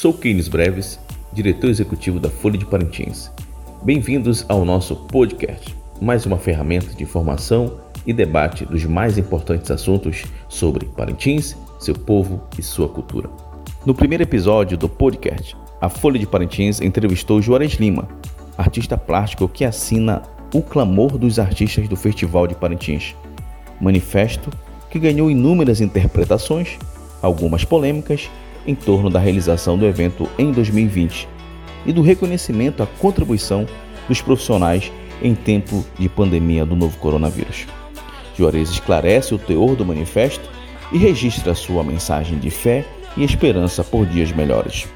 Sou 0.00 0.14
Keynes 0.14 0.48
Breves, 0.48 0.98
diretor 1.30 1.68
executivo 1.68 2.18
da 2.18 2.30
Folha 2.30 2.56
de 2.56 2.64
Parintins. 2.64 3.30
Bem-vindos 3.82 4.46
ao 4.48 4.64
nosso 4.64 4.96
podcast, 4.96 5.76
mais 6.00 6.24
uma 6.24 6.38
ferramenta 6.38 6.94
de 6.94 7.02
informação 7.02 7.78
e 8.06 8.12
debate 8.14 8.64
dos 8.64 8.86
mais 8.86 9.18
importantes 9.18 9.70
assuntos 9.70 10.24
sobre 10.48 10.86
Parintins, 10.86 11.54
seu 11.78 11.94
povo 11.94 12.42
e 12.58 12.62
sua 12.62 12.88
cultura. 12.88 13.28
No 13.84 13.94
primeiro 13.94 14.22
episódio 14.22 14.78
do 14.78 14.88
podcast, 14.88 15.54
a 15.82 15.90
Folha 15.90 16.18
de 16.18 16.26
Parintins 16.26 16.80
entrevistou 16.80 17.42
Juarez 17.42 17.74
Lima, 17.74 18.08
artista 18.56 18.96
plástico 18.96 19.50
que 19.50 19.66
assina 19.66 20.22
O 20.54 20.62
Clamor 20.62 21.18
dos 21.18 21.38
Artistas 21.38 21.86
do 21.86 21.94
Festival 21.94 22.46
de 22.46 22.54
Parintins, 22.54 23.14
manifesto 23.78 24.48
que 24.88 24.98
ganhou 24.98 25.30
inúmeras 25.30 25.82
interpretações, 25.82 26.78
algumas 27.20 27.66
polêmicas 27.66 28.30
em 28.66 28.74
torno 28.74 29.10
da 29.10 29.18
realização 29.18 29.78
do 29.78 29.86
evento 29.86 30.28
em 30.38 30.52
2020 30.52 31.28
e 31.86 31.92
do 31.92 32.02
reconhecimento 32.02 32.82
à 32.82 32.86
contribuição 32.86 33.66
dos 34.08 34.20
profissionais 34.20 34.92
em 35.22 35.34
tempo 35.34 35.84
de 35.98 36.08
pandemia 36.08 36.64
do 36.64 36.76
novo 36.76 36.96
coronavírus. 36.98 37.66
Juarez 38.36 38.70
esclarece 38.70 39.34
o 39.34 39.38
teor 39.38 39.76
do 39.76 39.84
manifesto 39.84 40.48
e 40.92 40.98
registra 40.98 41.54
sua 41.54 41.84
mensagem 41.84 42.38
de 42.38 42.50
fé 42.50 42.84
e 43.16 43.24
esperança 43.24 43.84
por 43.84 44.06
dias 44.06 44.32
melhores. 44.32 44.88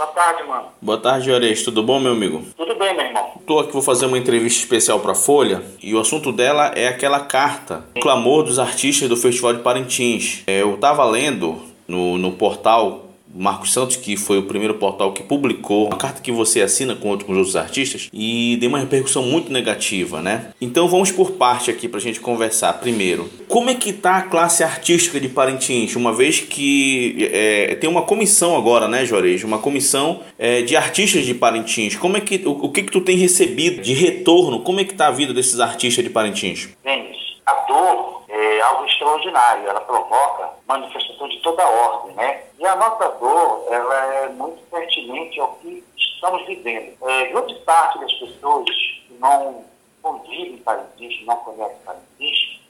Boa 0.00 0.08
tarde, 0.12 0.42
mano. 0.48 0.64
Boa 0.80 0.98
tarde, 0.98 1.26
Juarez. 1.26 1.62
Tudo 1.62 1.82
bom, 1.82 2.00
meu 2.00 2.12
amigo? 2.12 2.42
Tudo 2.56 2.74
bem, 2.78 2.96
meu 2.96 3.04
irmão. 3.04 3.32
Estou 3.38 3.60
aqui, 3.60 3.72
vou 3.72 3.82
fazer 3.82 4.06
uma 4.06 4.16
entrevista 4.16 4.60
especial 4.60 4.98
para 5.00 5.12
a 5.12 5.14
Folha 5.14 5.62
e 5.82 5.94
o 5.94 6.00
assunto 6.00 6.32
dela 6.32 6.72
é 6.74 6.88
aquela 6.88 7.20
carta, 7.20 7.84
o 7.96 8.00
clamor 8.00 8.44
dos 8.44 8.58
artistas 8.58 9.08
do 9.08 9.16
Festival 9.16 9.52
de 9.52 9.60
Parintins. 9.60 10.42
É, 10.46 10.62
eu 10.62 10.74
estava 10.74 11.04
lendo 11.04 11.60
no, 11.90 12.16
no 12.16 12.32
portal 12.32 13.10
Marcos 13.34 13.72
Santos, 13.72 13.96
que 13.96 14.16
foi 14.16 14.38
o 14.38 14.42
primeiro 14.42 14.74
portal 14.74 15.12
que 15.12 15.22
publicou 15.22 15.86
uma 15.86 15.96
carta 15.96 16.20
que 16.20 16.32
você 16.32 16.60
assina 16.60 16.96
com, 16.96 17.12
os 17.12 17.28
outros 17.28 17.56
artistas 17.56 18.08
e 18.12 18.56
deu 18.60 18.68
uma 18.68 18.78
repercussão 18.78 19.22
muito 19.22 19.52
negativa, 19.52 20.20
né? 20.20 20.48
Então 20.60 20.88
vamos 20.88 21.12
por 21.12 21.32
parte 21.32 21.70
aqui 21.70 21.88
para 21.88 21.98
a 21.98 22.02
gente 22.02 22.20
conversar. 22.20 22.72
Primeiro, 22.74 23.30
como 23.46 23.70
é 23.70 23.74
que 23.74 23.92
tá 23.92 24.18
a 24.18 24.22
classe 24.22 24.64
artística 24.64 25.20
de 25.20 25.28
Parintins? 25.28 25.94
Uma 25.94 26.12
vez 26.12 26.40
que 26.40 27.28
é, 27.32 27.76
tem 27.76 27.88
uma 27.88 28.02
comissão 28.02 28.56
agora, 28.56 28.88
né, 28.88 29.04
Juarez? 29.04 29.44
Uma 29.44 29.58
comissão 29.58 30.20
é, 30.38 30.62
de 30.62 30.74
artistas 30.76 31.24
de 31.24 31.34
Parintins. 31.34 31.94
Como 31.96 32.16
é 32.16 32.20
que 32.20 32.42
o, 32.44 32.50
o, 32.50 32.68
que 32.70 32.82
que 32.82 32.90
tu 32.90 33.00
tem 33.00 33.16
recebido 33.16 33.80
de 33.80 33.94
retorno? 33.94 34.60
Como 34.60 34.80
é 34.80 34.84
que 34.84 34.94
tá 34.94 35.06
a 35.06 35.12
vida 35.12 35.32
desses 35.32 35.60
artistas 35.60 36.04
de 36.04 36.10
Parintins? 36.10 36.68
Denis, 36.84 37.16
a 37.50 37.54
dor 37.66 38.22
é 38.28 38.60
algo 38.60 38.84
extraordinário, 38.86 39.68
ela 39.68 39.80
provoca 39.80 40.50
manifestação 40.66 41.28
de 41.28 41.40
toda 41.40 41.66
ordem, 41.66 42.14
né? 42.14 42.44
E 42.58 42.66
a 42.66 42.76
nossa 42.76 43.08
dor, 43.18 43.66
ela 43.68 44.04
é 44.14 44.28
muito 44.28 44.62
pertinente 44.70 45.40
ao 45.40 45.54
que 45.56 45.84
estamos 45.96 46.46
vivendo. 46.46 46.96
É, 47.08 47.26
grande 47.26 47.54
parte 47.60 47.98
das 47.98 48.12
pessoas 48.14 48.70
que 48.70 49.16
não 49.18 49.64
convivem 50.00 50.58
Parintins, 50.58 51.26
não 51.26 51.36
conhecem 51.38 51.76
Parintins, 51.84 52.60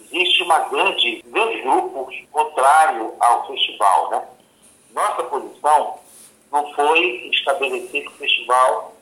existe 0.00 0.42
uma 0.42 0.60
grande, 0.60 1.22
grande 1.26 1.60
grupo 1.60 2.10
contrário 2.30 3.14
ao 3.20 3.46
festival, 3.46 4.10
né? 4.10 4.26
Nossa 4.94 5.24
posição 5.24 5.98
não 6.50 6.72
foi 6.72 7.28
estabelecer 7.32 8.02
que 8.02 8.08
o 8.08 8.12
festival 8.12 8.92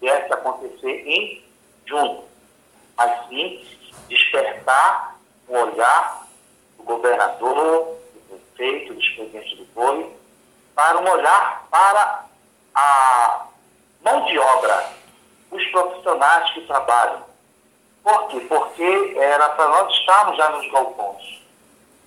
deve 0.00 0.32
acontecer 0.32 1.06
em 1.06 1.42
junho, 1.86 2.24
mas 2.96 3.28
sim 3.28 3.62
despertar 4.08 5.16
um 5.48 5.56
olhar 5.56 6.26
do 6.76 6.82
governador, 6.84 7.96
do 8.28 8.38
prefeito, 8.56 8.94
do 8.94 9.00
presidente 9.00 9.56
do 9.56 9.64
boi, 9.74 10.12
para 10.74 10.98
um 10.98 11.10
olhar 11.10 11.66
para 11.70 12.24
a 12.74 13.46
mão 14.04 14.24
de 14.26 14.38
obra, 14.38 14.92
os 15.50 15.64
profissionais 15.66 16.50
que 16.52 16.60
trabalham. 16.62 17.24
Por 18.02 18.28
quê? 18.28 18.40
Porque 18.48 19.16
era 19.18 19.48
para 19.50 19.68
nós 19.68 19.92
estarmos 19.94 20.36
já 20.36 20.48
nos 20.50 20.70
galpões. 20.70 21.42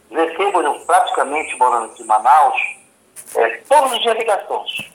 Recebo 0.10 0.86
praticamente 0.86 1.56
morando 1.58 1.92
aqui 1.92 2.04
em 2.04 2.06
Manaus, 2.06 2.62
é, 3.36 3.50
todos 3.68 3.94
os 3.94 4.00
dias 4.02 4.18
ligações. 4.18 4.92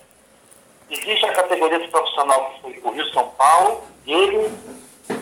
Existe 0.91 1.27
a 1.27 1.33
categoria 1.33 1.81
de 1.81 1.89
profissional 1.89 2.51
que 2.51 2.61
foi 2.61 2.75
para 2.75 2.91
o 2.91 2.95
Rio 2.95 3.13
São 3.13 3.29
Paulo 3.31 3.83
e 4.05 4.13
ele 4.13 4.49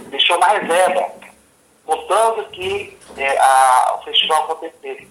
deixou 0.09 0.37
uma 0.37 0.49
reserva 0.49 1.24
contando 2.05 2.49
que 2.51 2.97
é, 3.17 3.39
a, 3.39 3.97
o 3.99 4.05
festival 4.05 4.45
acontecesse. 4.45 5.09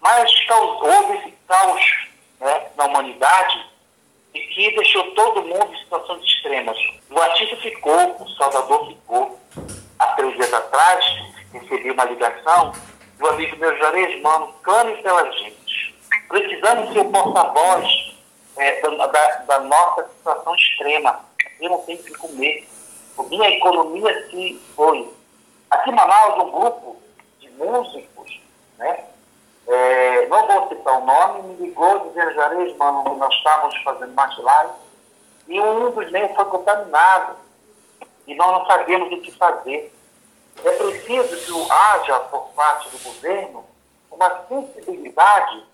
Mas 0.00 0.30
houve 0.50 1.18
esse 1.18 1.34
caos 1.46 2.08
né, 2.40 2.66
na 2.76 2.84
humanidade 2.86 3.66
e 4.34 4.40
que 4.40 4.76
deixou 4.76 5.02
todo 5.12 5.42
mundo 5.42 5.72
em 5.72 5.78
situações 5.78 6.22
extremas. 6.22 6.78
O 7.10 7.18
artista 7.20 7.56
ficou, 7.56 8.16
o 8.20 8.28
Salvador 8.30 8.88
ficou. 8.88 9.38
Há 9.98 10.06
três 10.12 10.34
dias 10.34 10.52
atrás, 10.52 11.04
recebi 11.52 11.90
uma 11.90 12.04
ligação 12.04 12.72
do 13.18 13.28
amigo 13.28 13.56
meu 13.56 13.76
Juarez, 13.76 14.22
mano, 14.22 14.54
clame 14.62 14.96
pela 15.02 15.30
gente. 15.32 15.96
Precisamos 16.28 16.92
ser 16.92 17.00
o 17.00 17.10
porta-voz 17.10 18.14
é, 18.56 18.80
da, 18.80 19.06
da, 19.06 19.28
da, 19.38 19.60
nossa 19.60 20.06
situação 20.08 20.54
extrema. 20.54 21.20
Eu 21.60 21.70
não 21.70 21.78
tenho 21.78 21.98
o 21.98 22.04
que 22.04 22.12
comer. 22.12 22.68
Minha 23.28 23.50
economia 23.50 24.30
se 24.30 24.62
foi 24.76 25.08
Aqui 25.70 25.90
em 25.90 25.94
Manaus, 25.94 26.44
um 26.44 26.50
grupo 26.50 26.96
de 27.40 27.50
músicos, 27.50 28.40
né? 28.78 29.04
É, 29.66 30.26
não 30.28 30.46
vou 30.46 30.68
citar 30.68 30.98
o 30.98 31.04
nome, 31.04 31.42
me 31.42 31.66
ligou 31.66 32.08
dizendo, 32.08 32.32
Juarez, 32.32 32.74
mano, 32.78 33.16
nós 33.16 33.34
estávamos 33.34 33.76
fazendo 33.82 34.14
mais 34.14 34.38
live 34.38 34.72
e 35.48 35.60
um 35.60 35.90
dos 35.90 36.10
meios 36.10 36.34
foi 36.34 36.44
contaminado 36.46 37.36
e 38.26 38.34
nós 38.34 38.50
não 38.50 38.66
sabemos 38.66 39.12
o 39.12 39.20
que 39.20 39.30
fazer. 39.32 39.94
É 40.64 40.70
preciso 40.72 41.66
que 41.66 41.72
haja, 41.72 42.18
por 42.20 42.48
parte 42.54 42.88
do 42.88 42.98
governo, 42.98 43.64
uma 44.10 44.44
sensibilidade 44.48 45.64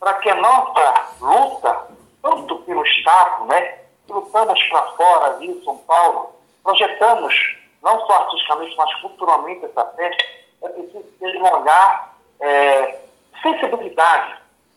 para 0.00 0.14
que 0.14 0.30
a 0.30 0.34
nossa 0.34 1.08
luta, 1.20 1.88
tanto 2.22 2.56
pelo 2.60 2.84
Estado, 2.86 3.44
né, 3.44 3.80
lutamos 4.08 4.62
para 4.64 4.92
fora, 4.92 5.38
Rio, 5.38 5.62
São 5.62 5.76
Paulo, 5.78 6.34
projetamos 6.62 7.34
não 7.82 8.06
só 8.06 8.12
artisticamente, 8.14 8.76
mas 8.76 8.94
culturalmente 9.00 9.64
essa 9.64 9.84
festa, 9.86 10.24
é 10.62 10.68
preciso 10.68 11.04
ter 11.18 11.36
um 11.36 11.52
olhar, 11.52 12.16
é, 12.40 13.00
sensibilidade 13.42 14.36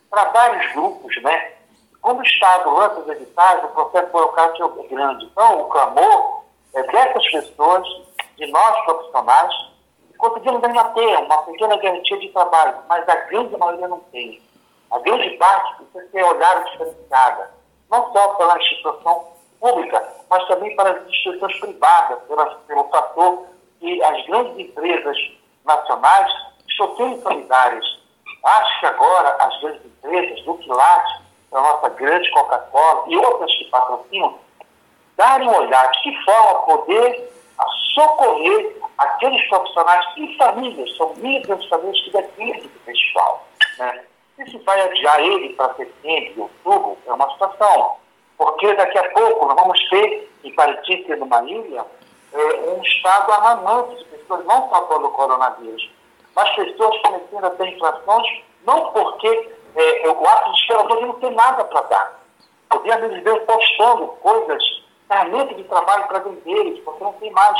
para 0.10 0.26
vários 0.26 0.74
grupos, 0.74 1.22
né? 1.22 1.54
Quando 2.02 2.20
o 2.20 2.24
Estado 2.24 2.70
lança 2.70 3.00
as 3.02 3.10
editais, 3.10 3.64
o 3.64 3.68
processo 3.70 4.12
burocrático 4.12 4.80
é 4.80 4.88
grande. 4.88 5.26
Então, 5.26 5.62
o 5.62 5.70
clamor 5.70 6.44
é 6.74 6.84
dessas 6.84 7.32
pessoas, 7.32 7.88
de 8.38 8.48
nós 8.48 8.86
profissionais, 8.86 9.54
conseguimos 10.18 10.64
ainda 10.64 10.84
ter 10.86 11.18
uma 11.18 11.44
pequena 11.44 11.78
garantia 11.78 12.20
de 12.20 12.30
trabalho, 12.30 12.78
mas 12.88 13.08
a 13.08 13.16
grande 13.16 13.56
maioria 13.58 13.88
não 13.88 14.00
tem. 14.12 14.42
A 14.92 15.00
grande 15.00 15.30
parte 15.38 15.76
precisa 15.76 16.12
ter 16.12 16.24
olhada 16.24 16.64
diferenciada, 16.70 17.52
não 17.90 18.12
só 18.12 18.28
pela 18.36 18.58
instituição 18.58 19.35
pública, 19.60 20.14
mas 20.30 20.48
também 20.48 20.76
para 20.76 20.92
as 20.92 21.08
instituições 21.08 21.60
privadas, 21.60 22.20
pela, 22.24 22.46
pelo 22.68 22.84
fator 22.90 23.48
que 23.80 24.04
as 24.04 24.26
grandes 24.28 24.60
empresas 24.60 25.18
nacionais 25.66 26.32
estão 26.68 26.96
sendo 26.96 27.22
solidárias. 27.22 27.86
Acho 28.44 28.80
que 28.80 28.86
agora 28.86 29.36
as 29.40 29.62
grandes 29.62 29.86
empresas, 29.86 30.46
do 30.46 30.58
Quilate, 30.58 31.22
a 31.52 31.62
nossa 31.62 31.90
grande 31.90 32.30
Coca-Cola 32.32 33.06
e 33.08 33.18
outras 33.18 33.52
que 33.58 33.66
patrocinam, 33.66 34.38
darem 35.16 35.48
um 35.48 35.56
olhar 35.56 35.90
de 35.92 36.04
que 36.04 36.24
forma 36.24 36.62
poder 36.64 37.32
socorrer 37.94 38.76
aqueles 38.98 39.48
profissionais 39.48 40.06
e 40.18 40.38
famílias, 40.38 40.96
são 40.98 41.14
milhas 41.16 41.66
famílias 41.68 42.02
que 42.04 42.12
dependem 42.12 42.62
do 42.62 42.80
festival. 42.82 43.48
Né? 43.78 44.04
Se 44.36 44.58
vai 44.60 44.82
adiar 44.82 45.20
ele 45.22 45.54
para 45.54 45.74
setembro, 45.76 46.50
outubro, 46.66 46.98
é 47.08 47.14
uma 47.14 47.32
situação. 47.32 47.98
Porque 48.38 48.74
daqui 48.74 48.98
a 48.98 49.10
pouco 49.12 49.46
nós 49.46 49.56
vamos 49.56 49.90
ter, 49.90 50.32
em 50.44 50.54
Parintins, 50.54 51.08
numa 51.20 51.44
ilha, 51.44 51.86
é, 52.34 52.70
um 52.70 52.82
estado 52.82 53.32
alarmante 53.32 53.98
de 53.98 54.06
pessoas, 54.06 54.46
não 54.46 54.70
só 54.70 54.82
pelo 54.82 55.10
coronavírus, 55.12 55.90
mas 56.36 56.56
pessoas 56.56 57.02
começando 57.02 57.46
a 57.46 57.50
ter 57.52 57.68
inflações, 57.70 58.44
não 58.66 58.92
porque 58.92 59.52
é, 59.76 60.10
o 60.10 60.28
ato 60.28 60.52
de 60.52 60.60
esperador 60.60 61.02
não 61.02 61.14
tem 61.14 61.32
nada 61.32 61.64
para 61.64 61.82
dar. 61.82 62.26
Vi 62.84 62.92
amigos 62.92 63.24
meus 63.24 63.44
postando 63.44 64.08
coisas, 64.22 64.64
ferramentas 65.08 65.56
de 65.56 65.64
trabalho 65.64 66.08
para 66.08 66.20
vender, 66.20 66.82
porque 66.84 67.04
não 67.04 67.14
tem 67.14 67.32
mais. 67.32 67.58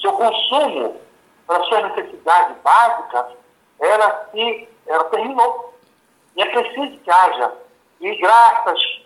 Seu 0.00 0.12
consumo 0.12 1.00
para 1.46 1.62
suas 1.64 1.84
necessidades 1.90 2.56
básicas, 2.62 3.26
ela, 3.80 4.28
se, 4.30 4.68
ela 4.86 5.04
terminou. 5.04 5.74
E 6.36 6.42
é 6.42 6.46
preciso 6.46 6.98
que 6.98 7.10
haja. 7.10 7.52
E 8.00 8.14
graças 8.16 9.03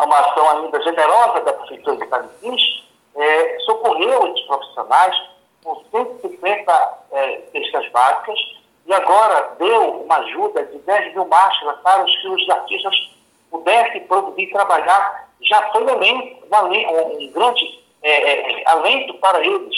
a 0.00 0.04
uma 0.04 0.18
ação 0.18 0.50
ainda 0.50 0.80
generosa 0.82 1.40
da 1.40 1.52
Prefeitura 1.52 1.96
de 1.98 2.06
Parintins, 2.06 2.62
é, 3.14 3.58
socorreu 3.60 4.28
esses 4.28 4.46
profissionais 4.46 5.14
com 5.62 5.76
150 5.90 6.98
é, 7.12 7.42
cestas 7.52 7.90
básicas 7.90 8.38
e 8.86 8.94
agora 8.94 9.56
deu 9.58 10.02
uma 10.02 10.16
ajuda 10.16 10.64
de 10.64 10.78
10 10.78 11.14
mil 11.14 11.26
máscaras 11.26 11.78
para 11.80 12.02
os 12.02 12.14
filhos 12.22 12.42
de 12.44 12.50
artistas 12.50 13.10
pudesse 13.50 14.00
produzir 14.00 14.42
e 14.42 14.52
trabalhar, 14.52 15.28
já 15.42 15.60
foi 15.70 15.82
alento, 15.90 16.36
um 16.46 17.32
grande 17.32 17.84
é, 18.02 18.60
é, 18.60 18.70
alento 18.70 19.14
para 19.14 19.44
eles. 19.44 19.74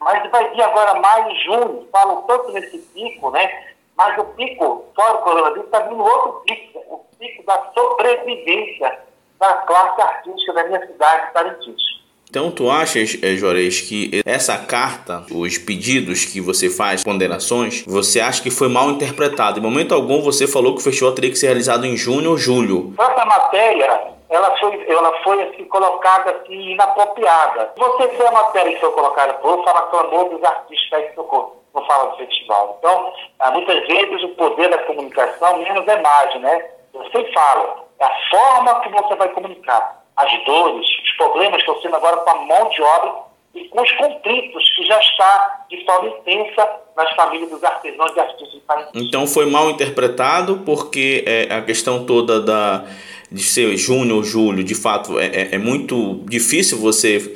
Mas 0.00 0.28
vai 0.30 0.48
vir 0.48 0.62
agora 0.62 0.98
maio 0.98 1.30
e 1.30 1.44
junho, 1.44 1.88
falam 1.92 2.22
tanto 2.22 2.50
nesse 2.52 2.78
pico, 2.78 3.30
né? 3.30 3.66
Mas 3.94 4.18
o 4.18 4.24
pico, 4.24 4.86
fora 4.96 5.18
o 5.18 5.22
coronavírus, 5.22 5.66
está 5.66 5.80
vindo 5.80 6.02
outro 6.02 6.42
pico, 6.46 6.78
o 6.88 7.04
pico 7.18 7.42
da 7.44 7.70
sobrevivência 7.74 9.09
da 9.40 9.54
classe 9.54 10.02
artística 10.02 10.52
da 10.52 10.64
minha 10.64 10.86
cidade, 10.86 11.32
Parintins. 11.32 11.90
Então, 12.28 12.48
tu 12.48 12.70
achas, 12.70 13.18
é, 13.22 13.34
Juarez, 13.34 13.80
que 13.80 14.22
essa 14.24 14.56
carta, 14.56 15.24
os 15.32 15.58
pedidos 15.58 16.24
que 16.24 16.40
você 16.40 16.70
faz, 16.70 17.02
ponderações, 17.02 17.84
você 17.84 18.20
acha 18.20 18.40
que 18.40 18.52
foi 18.52 18.68
mal 18.68 18.88
interpretado? 18.90 19.58
Em 19.58 19.62
momento 19.62 19.92
algum 19.92 20.22
você 20.22 20.46
falou 20.46 20.74
que 20.74 20.80
o 20.80 20.84
festival 20.84 21.12
teria 21.12 21.30
que 21.30 21.36
ser 21.36 21.46
realizado 21.46 21.84
em 21.84 21.96
junho 21.96 22.30
ou 22.30 22.38
julho. 22.38 22.94
Essa 22.96 23.24
matéria, 23.24 24.12
ela 24.28 24.56
foi, 24.58 24.84
ela 24.88 25.12
foi 25.24 25.42
assim, 25.42 25.64
colocada 25.64 26.30
assim, 26.30 26.70
inapropriada. 26.70 27.72
Você 27.76 28.06
vê 28.06 28.24
a 28.24 28.30
matéria 28.30 28.74
que 28.74 28.80
foi 28.80 28.92
colocada 28.92 29.34
por 29.34 29.64
fala 29.64 29.86
clamor 29.88 30.28
dos 30.30 30.44
artistas 30.44 31.06
que 31.06 31.14
socorro 31.16 31.56
não 31.74 31.84
fala 31.84 32.10
do 32.10 32.16
festival. 32.16 32.76
Então, 32.78 33.12
muitas 33.54 33.86
vezes 33.88 34.22
o 34.22 34.28
poder 34.30 34.68
da 34.70 34.78
comunicação 34.78 35.58
menos 35.58 35.86
é 35.88 36.00
mais, 36.00 36.40
né? 36.40 36.64
Você 36.92 37.24
fala, 37.32 37.89
é 38.00 38.04
a 38.04 38.30
forma 38.30 38.80
que 38.80 38.88
você 38.88 39.14
vai 39.14 39.28
comunicar 39.28 40.02
as 40.16 40.44
dores, 40.44 40.86
os 41.04 41.12
problemas 41.16 41.62
que 41.62 41.70
estão 41.70 41.82
sendo 41.82 41.96
agora 41.96 42.16
com 42.18 42.30
a 42.30 42.34
mão 42.34 42.68
de 42.70 42.82
obra 42.82 43.14
e 43.54 43.68
com 43.68 43.82
os 43.82 43.92
conflitos 43.92 44.70
que 44.76 44.86
já 44.86 44.98
está 44.98 45.64
de 45.68 45.84
forma 45.84 46.08
intensa 46.08 46.68
nas 46.96 47.10
famílias 47.14 47.50
dos 47.50 47.62
artesãos 47.62 48.12
e 48.14 48.20
artistas 48.20 48.52
de 48.52 48.60
Parintins. 48.60 49.02
Então 49.02 49.26
foi 49.26 49.46
mal 49.46 49.70
interpretado 49.70 50.62
porque 50.64 51.24
é, 51.26 51.54
a 51.54 51.62
questão 51.62 52.04
toda 52.04 52.40
da 52.40 52.84
de 53.30 53.42
ser 53.44 53.76
junho 53.76 54.16
ou 54.16 54.24
julho, 54.24 54.64
de 54.64 54.74
fato, 54.74 55.18
é, 55.18 55.26
é, 55.26 55.54
é 55.54 55.58
muito 55.58 56.20
difícil 56.24 56.78
você 56.78 57.32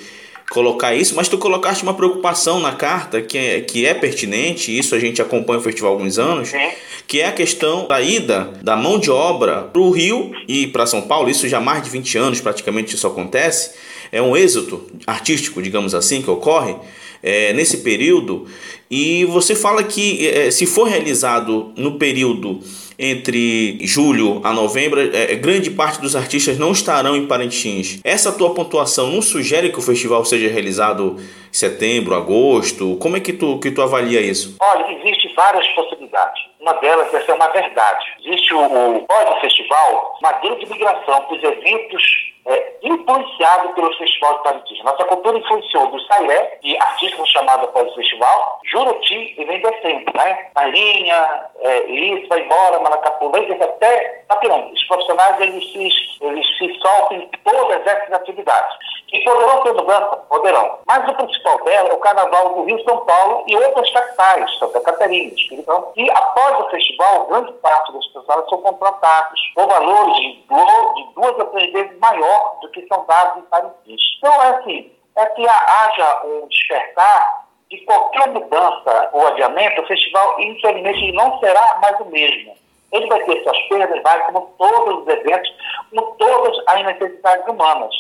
colocar 0.50 0.94
isso, 0.94 1.14
mas 1.14 1.28
tu 1.28 1.38
colocaste 1.38 1.82
uma 1.82 1.94
preocupação 1.94 2.60
na 2.60 2.72
carta 2.72 3.20
que 3.22 3.36
é, 3.38 3.60
que 3.60 3.86
é 3.86 3.94
pertinente, 3.94 4.76
isso 4.76 4.94
a 4.94 4.98
gente 4.98 5.20
acompanha 5.20 5.58
o 5.58 5.62
festival 5.62 5.92
há 5.92 5.94
alguns 5.94 6.18
anos, 6.18 6.50
Sim. 6.50 6.68
que 7.06 7.20
é 7.20 7.26
a 7.26 7.32
questão 7.32 7.86
da 7.88 8.00
ida 8.00 8.50
da 8.62 8.76
mão 8.76 8.98
de 8.98 9.10
obra 9.10 9.62
para 9.62 9.80
o 9.80 9.90
Rio 9.90 10.32
e 10.46 10.66
para 10.66 10.86
São 10.86 11.02
Paulo, 11.02 11.30
isso 11.30 11.48
já 11.48 11.58
há 11.58 11.60
mais 11.60 11.82
de 11.82 11.90
20 11.90 12.18
anos 12.18 12.40
praticamente 12.40 12.94
isso 12.94 13.06
acontece, 13.06 13.72
é 14.10 14.20
um 14.20 14.36
êxito 14.36 14.84
artístico, 15.06 15.62
digamos 15.62 15.94
assim, 15.94 16.22
que 16.22 16.30
ocorre 16.30 16.76
é, 17.22 17.52
nesse 17.54 17.78
período, 17.78 18.46
e 18.90 19.24
você 19.24 19.54
fala 19.54 19.82
que 19.82 20.28
é, 20.28 20.50
se 20.50 20.66
for 20.66 20.84
realizado 20.84 21.72
no 21.76 21.98
período 21.98 22.60
entre 22.98 23.78
julho 23.82 24.40
a 24.44 24.52
novembro, 24.52 25.00
é, 25.00 25.32
é, 25.32 25.34
grande 25.34 25.70
parte 25.70 26.00
dos 26.00 26.14
artistas 26.14 26.58
não 26.58 26.70
estarão 26.72 27.16
em 27.16 27.26
Parintins. 27.26 28.00
Essa 28.04 28.30
tua 28.30 28.54
pontuação 28.54 29.10
não 29.10 29.22
sugere 29.22 29.70
que 29.70 29.78
o 29.78 29.82
festival 29.82 30.24
seja 30.24 30.48
realizado 30.48 31.16
em 31.18 31.22
setembro, 31.50 32.14
agosto? 32.14 32.96
Como 33.00 33.16
é 33.16 33.20
que 33.20 33.32
tu, 33.32 33.58
que 33.58 33.70
tu 33.70 33.82
avalia 33.82 34.20
isso? 34.20 34.56
Olha, 34.60 34.92
existem 34.92 35.34
várias 35.34 35.66
possibilidades. 35.68 36.42
Uma 36.60 36.74
delas, 36.74 37.12
essa 37.12 37.32
é 37.32 37.34
uma 37.34 37.48
verdade. 37.48 38.04
Existe 38.24 38.54
o, 38.54 38.60
o 38.60 39.00
pós-festival, 39.06 40.18
uma 40.20 40.32
grande 40.32 40.66
migração 40.66 41.26
dos 41.28 41.42
eventos 41.42 42.33
é, 42.46 42.76
influenciado 42.82 43.70
pelo 43.74 43.96
Festival 43.96 44.36
de 44.38 44.42
Parintins. 44.44 44.84
Nossa 44.84 45.04
cultura 45.04 45.38
influenciou 45.38 45.86
do 45.88 46.00
Sairé, 46.00 46.58
e 46.62 46.76
artistas 46.76 47.28
chamados 47.30 47.68
após 47.68 47.90
o 47.90 47.94
festival, 47.94 48.60
Juruti 48.64 49.34
e 49.38 49.44
vem 49.44 49.60
descendo, 49.60 50.12
né? 50.14 50.50
Marinha, 50.54 51.50
é, 51.60 51.80
isso, 51.90 52.28
vai 52.28 52.40
embora, 52.40 52.80
Maracapu, 52.80 53.30
vem 53.30 53.50
até 53.52 54.24
Tapirão. 54.28 54.70
Os 54.72 54.84
profissionais, 54.84 55.40
eles 55.40 55.72
se, 55.72 55.88
eles 56.20 56.46
se 56.58 56.80
soltam 56.80 57.18
em 57.18 57.30
todas 57.44 57.86
essas 57.86 58.12
atividades. 58.12 58.76
E 59.12 59.22
poderão 59.22 59.62
ter 59.62 59.72
mudança? 59.72 60.16
Poderão. 60.28 60.78
Mas 60.86 61.08
o 61.08 61.14
principal 61.14 61.62
dela 61.64 61.88
é 61.88 61.92
o 61.92 61.98
Carnaval 61.98 62.54
do 62.54 62.64
Rio 62.64 62.82
São 62.82 62.98
Paulo 63.04 63.44
e 63.46 63.56
outras 63.56 63.88
capitais, 63.90 64.58
Santa 64.58 64.80
Catarina, 64.80 65.32
Espírito 65.32 65.92
E 65.96 66.10
após 66.10 66.60
o 66.60 66.70
festival, 66.70 67.26
grande 67.26 67.52
parte 67.54 67.92
dos 67.92 68.06
profissionais 68.08 68.48
são 68.48 68.60
contratados 68.60 69.40
com 69.54 69.68
valores 69.68 70.16
de, 70.16 70.32
de 70.32 71.14
duas 71.14 71.40
a 71.40 71.44
três 71.46 71.72
vezes 71.72 71.96
maior 72.34 72.58
do 72.60 72.68
que 72.70 72.86
são 72.86 73.04
dados 73.06 73.42
em 73.42 73.46
Parintins. 73.46 74.02
Então, 74.18 74.42
é 74.42 74.48
assim, 74.48 74.92
é 75.16 75.26
que 75.26 75.48
haja 75.48 76.26
um 76.26 76.48
despertar 76.48 77.46
de 77.70 77.78
qualquer 77.84 78.28
mudança 78.28 79.10
ou 79.12 79.26
adiamento, 79.28 79.80
o 79.80 79.86
festival, 79.86 80.40
infelizmente, 80.40 81.12
não 81.12 81.38
será 81.38 81.78
mais 81.80 81.98
o 82.00 82.04
mesmo. 82.06 82.54
Ele 82.92 83.06
vai 83.06 83.20
ter 83.24 83.42
suas 83.42 83.58
perdas, 83.68 84.02
vai, 84.02 84.26
como 84.26 84.54
todos 84.58 85.02
os 85.02 85.08
eventos, 85.08 85.52
como 85.90 86.14
todas 86.14 86.56
as 86.68 86.84
necessidades 86.84 87.46
humanas. 87.48 87.94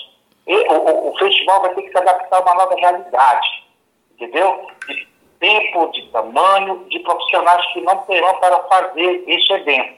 E, 0.46 0.54
o, 0.68 1.10
o, 1.10 1.18
festival 1.18 1.62
vai 1.62 1.74
ter 1.74 1.82
que 1.82 1.90
se 1.90 1.98
adaptar 1.98 2.36
a 2.36 2.42
uma 2.42 2.54
nova 2.54 2.74
realidade, 2.76 3.64
entendeu? 4.12 4.66
De 4.86 5.08
tempo, 5.40 5.90
de 5.92 6.06
tamanho, 6.10 6.84
de 6.90 6.98
profissionais 7.00 7.64
que 7.72 7.80
não 7.80 7.96
terão 7.98 8.38
para 8.38 8.62
fazer 8.64 9.24
este 9.26 9.52
evento. 9.54 9.94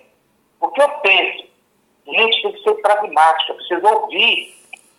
Porque 0.60 0.80
eu 0.80 0.88
penso, 1.00 1.45
gente 2.12 2.42
tem 2.42 2.52
que 2.52 2.62
ser 2.62 2.74
pragmática, 2.74 3.54
precisa 3.54 3.94
ouvir, 3.94 4.54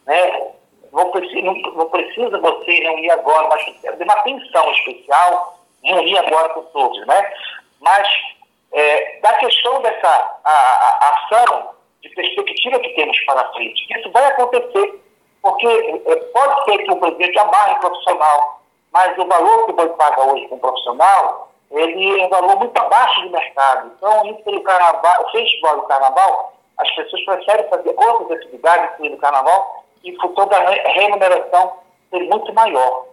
né? 0.06 0.52
Não 0.92 1.12
precisa, 1.12 1.42
não, 1.42 1.54
não 1.54 1.90
precisa 1.90 2.40
você 2.40 2.72
reunir 2.72 3.12
agora, 3.12 3.48
mas 3.50 3.64
tem 3.82 3.92
uma 3.92 4.14
atenção 4.14 4.72
especial, 4.72 5.60
reunir 5.84 6.18
agora 6.18 6.50
com 6.50 6.64
todos, 6.64 7.06
né? 7.06 7.34
Mas 7.82 8.08
é, 8.72 9.20
da 9.20 9.34
questão 9.36 9.82
dessa 9.82 10.08
a, 10.44 10.52
a, 10.52 10.98
a 11.02 11.10
ação 11.10 11.70
de 12.02 12.10
perspectiva 12.10 12.80
que 12.80 12.96
temos 12.96 13.20
para 13.22 13.52
frente, 13.54 13.86
isso 13.98 14.12
vai 14.12 14.26
acontecer, 14.26 15.02
porque 15.42 15.68
é, 15.68 16.16
pode 16.16 16.66
ser 16.66 16.78
que 16.80 16.92
o 16.92 16.98
presidente 16.98 17.40
amarre 17.40 17.74
o 17.74 17.80
profissional, 17.80 18.62
mas 18.92 19.18
o 19.18 19.26
valor 19.26 19.66
que 19.66 19.72
o 19.72 19.76
boi 19.76 19.90
paga 19.90 20.24
hoje 20.32 20.48
com 20.48 20.56
o 20.56 20.60
profissional, 20.60 21.52
ele 21.72 22.22
é 22.22 22.26
um 22.26 22.30
valor 22.30 22.58
muito 22.58 22.78
abaixo 22.78 23.22
do 23.22 23.30
mercado. 23.30 23.92
Então, 23.96 24.26
entre 24.26 24.56
o 24.56 24.64
carnaval, 24.64 25.26
o 25.26 25.32
festival 25.32 25.78
do 25.78 25.84
carnaval, 25.84 26.54
as 26.78 26.96
pessoas 26.96 27.24
preferem 27.26 27.70
fazer 27.70 27.94
outras 27.98 28.40
atividades, 28.40 28.94
incluindo 28.94 29.16
o 29.16 29.20
carnaval, 29.20 29.84
e 30.04 30.12
o 30.12 30.22
futuro 30.22 30.48
da 30.48 30.60
remuneração 30.60 31.74
ser 32.10 32.20
muito 32.20 32.54
maior. 32.54 33.06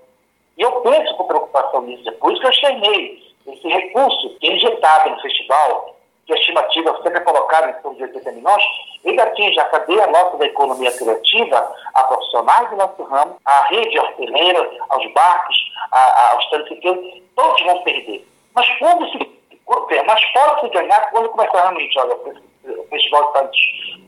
E 0.57 0.63
eu 0.63 0.73
penso 0.83 1.17
com 1.17 1.25
preocupação 1.25 1.83
nisso, 1.83 2.09
é 2.09 2.13
por 2.13 2.33
isso 2.33 2.41
que 2.41 2.47
eu 2.47 2.53
chamei 2.53 3.35
esse 3.47 3.69
recurso 3.69 4.37
que 4.39 4.49
é 4.49 4.55
injetado 4.55 5.11
no 5.11 5.21
festival, 5.21 5.97
que 6.27 6.33
a 6.33 6.37
estimativa 6.37 6.97
sempre 7.03 7.19
é 7.19 7.21
colocada 7.21 7.71
em 7.71 7.83
torno 7.83 7.97
de 7.99 8.05
80 8.05 8.33
milhões, 8.33 8.63
ele 9.05 9.21
atinge 9.21 9.61
a 9.61 9.65
cadeia 9.67 10.07
nossa 10.07 10.39
da 10.39 10.47
economia 10.47 10.91
criativa, 10.93 11.75
a 11.93 12.05
profissionais 12.05 12.71
do 12.71 12.77
nosso 12.77 13.03
ramo, 13.03 13.37
a 13.45 13.65
rede 13.65 13.99
hoteleira, 13.99 14.71
aos 14.89 15.13
barcos, 15.13 15.57
a, 15.93 15.99
a, 15.99 16.33
aos 16.33 16.47
transitantes, 16.49 17.23
todos 17.37 17.63
vão 17.63 17.83
perder. 17.83 18.27
Mas 18.55 18.67
quando 18.79 19.11
se 19.11 19.35
mas 20.07 20.25
pode 20.33 20.61
se 20.61 20.69
ganhar 20.69 21.11
quando 21.11 21.31
começar 21.31 21.63
realmente, 21.63 21.99
olha, 21.99 22.17
o 22.67 22.87
festival 22.89 23.33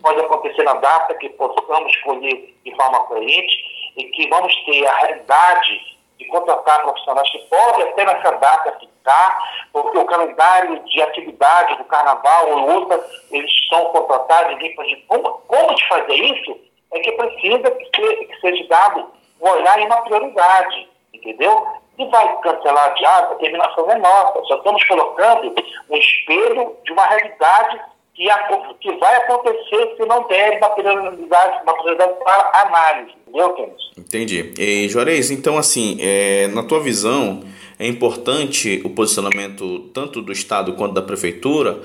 pode 0.03 0.21
acontecer 0.21 0.63
na 0.63 0.75
data 0.75 1.15
que 1.15 1.29
possamos 1.31 1.93
escolher 1.93 2.55
de 2.65 2.75
forma 2.77 3.01
coerente 3.05 3.93
e 3.97 4.05
que 4.05 4.29
vamos 4.29 4.55
ter 4.65 4.87
a 4.87 4.95
realidade 4.99 5.97
de 6.19 6.27
contratar 6.27 6.83
profissionais 6.83 7.31
que 7.31 7.39
podem 7.47 7.89
até 7.89 8.05
nessa 8.05 8.31
data 8.33 8.79
ficar, 8.81 9.39
porque 9.73 9.99
o 9.99 10.07
calendário 10.07 10.83
de 10.85 11.03
atividade 11.03 11.77
do 11.77 11.85
carnaval 11.85 12.51
ou 12.51 12.75
outra, 12.75 13.05
eles 13.31 13.51
estão 13.51 13.85
contratados, 13.87 14.53
ninguém 14.53 14.75
pode. 14.75 14.97
Como, 15.09 15.23
como 15.47 15.75
de 15.75 15.89
fazer 15.89 16.15
isso? 16.15 16.59
É 16.93 17.01
que 17.01 17.13
precisa 17.13 17.71
que, 17.71 18.27
que 18.27 18.41
seja 18.41 18.67
dado 18.69 19.11
um 19.41 19.49
olhar 19.49 19.79
e 19.81 19.87
uma 19.87 20.03
prioridade, 20.03 20.89
entendeu? 21.13 21.67
Se 21.97 22.05
vai 22.07 22.41
cancelar 22.41 22.91
a 22.91 22.95
diária, 22.95 23.29
a 23.29 23.35
determinação 23.35 23.91
é 23.91 23.99
nossa. 23.99 24.45
Só 24.45 24.57
estamos 24.57 24.85
colocando 24.85 25.55
um 25.91 25.97
espelho 25.97 26.77
de 26.85 26.93
uma 26.93 27.07
realidade 27.07 27.81
que, 28.17 28.31
a, 28.31 28.39
que 28.81 28.93
vai 28.97 29.17
acontecer 29.17 29.95
se 29.97 30.07
não 30.07 30.27
der 30.27 30.57
uma 30.57 30.71
prioridade, 30.71 31.63
uma 31.63 31.75
prioridade 31.75 32.13
para 32.25 32.63
análise. 32.67 33.13
Entendeu, 33.29 33.55
Kenneth? 33.55 33.77
Entendi. 33.99 34.55
E, 34.59 34.89
Juarez, 34.89 35.31
então, 35.31 35.59
assim, 35.59 35.99
é, 36.01 36.49
na 36.49 36.63
tua 36.63 36.81
visão, 36.81 37.43
é 37.79 37.87
importante 37.87 38.81
o 38.85 38.91
posicionamento 38.91 39.81
tanto 39.93 40.23
do 40.23 40.33
Estado 40.33 40.73
quanto 40.73 40.95
da 40.95 41.03
Prefeitura 41.03 41.83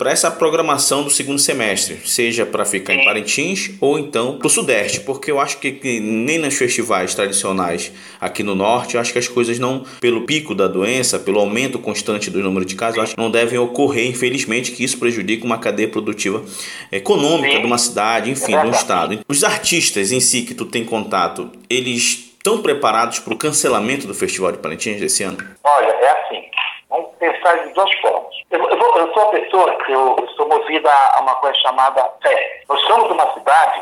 para 0.00 0.12
essa 0.12 0.30
programação 0.30 1.02
do 1.02 1.10
segundo 1.10 1.38
semestre, 1.38 1.96
seja 2.08 2.46
para 2.46 2.64
ficar 2.64 2.94
em 2.94 3.04
Parintins 3.04 3.72
ou 3.82 3.98
então 3.98 4.38
para 4.38 4.46
o 4.46 4.48
Sudeste, 4.48 5.00
porque 5.00 5.30
eu 5.30 5.38
acho 5.38 5.58
que, 5.58 5.72
que, 5.72 6.00
nem 6.00 6.38
nos 6.38 6.56
festivais 6.56 7.14
tradicionais 7.14 7.92
aqui 8.18 8.42
no 8.42 8.54
Norte, 8.54 8.94
eu 8.94 9.00
acho 9.02 9.12
que 9.12 9.18
as 9.18 9.28
coisas 9.28 9.58
não, 9.58 9.84
pelo 10.00 10.22
pico 10.22 10.54
da 10.54 10.66
doença, 10.66 11.18
pelo 11.18 11.38
aumento 11.38 11.78
constante 11.78 12.30
do 12.30 12.42
número 12.42 12.64
de 12.64 12.76
casos, 12.76 12.96
eu 12.96 13.02
acho 13.02 13.14
que 13.14 13.20
não 13.20 13.30
devem 13.30 13.58
ocorrer, 13.58 14.06
infelizmente, 14.06 14.72
que 14.72 14.82
isso 14.82 14.98
prejudique 14.98 15.44
uma 15.44 15.58
cadeia 15.58 15.88
produtiva 15.88 16.42
econômica 16.90 17.60
de 17.60 17.66
uma 17.66 17.76
cidade, 17.76 18.30
enfim, 18.30 18.58
de 18.58 18.66
um 18.68 18.70
estado. 18.70 19.20
Os 19.28 19.44
artistas 19.44 20.12
em 20.12 20.20
si 20.20 20.44
que 20.44 20.54
tu 20.54 20.64
tem 20.64 20.82
contato, 20.82 21.52
eles 21.68 22.32
estão 22.38 22.62
preparados 22.62 23.18
para 23.18 23.34
o 23.34 23.36
cancelamento 23.36 24.06
do 24.06 24.14
Festival 24.14 24.52
de 24.52 24.58
Parintins 24.60 24.98
desse 24.98 25.22
ano? 25.24 25.36
Olha, 25.62 25.88
é 25.88 26.10
assim, 26.22 26.42
vamos 26.88 27.10
pensar 27.18 27.54
de 27.66 27.74
duas 27.74 27.94
formas 28.00 28.19
Eu, 28.50 28.58
eu, 28.58 28.96
eu, 28.96 29.14
sou 29.14 29.22
uma 29.22 29.30
pessoa 29.30 29.76
que 29.76 29.92
eu, 29.92 30.16
eu 30.18 30.28
sou 30.30 30.48
movida 30.48 30.90
a 30.90 31.20
uma 31.20 31.36
coisa 31.36 31.56
chamada 31.60 32.02
fé. 32.20 32.62
Nós 32.68 32.80
somos 32.82 33.08
uma 33.10 33.32
cidade 33.34 33.80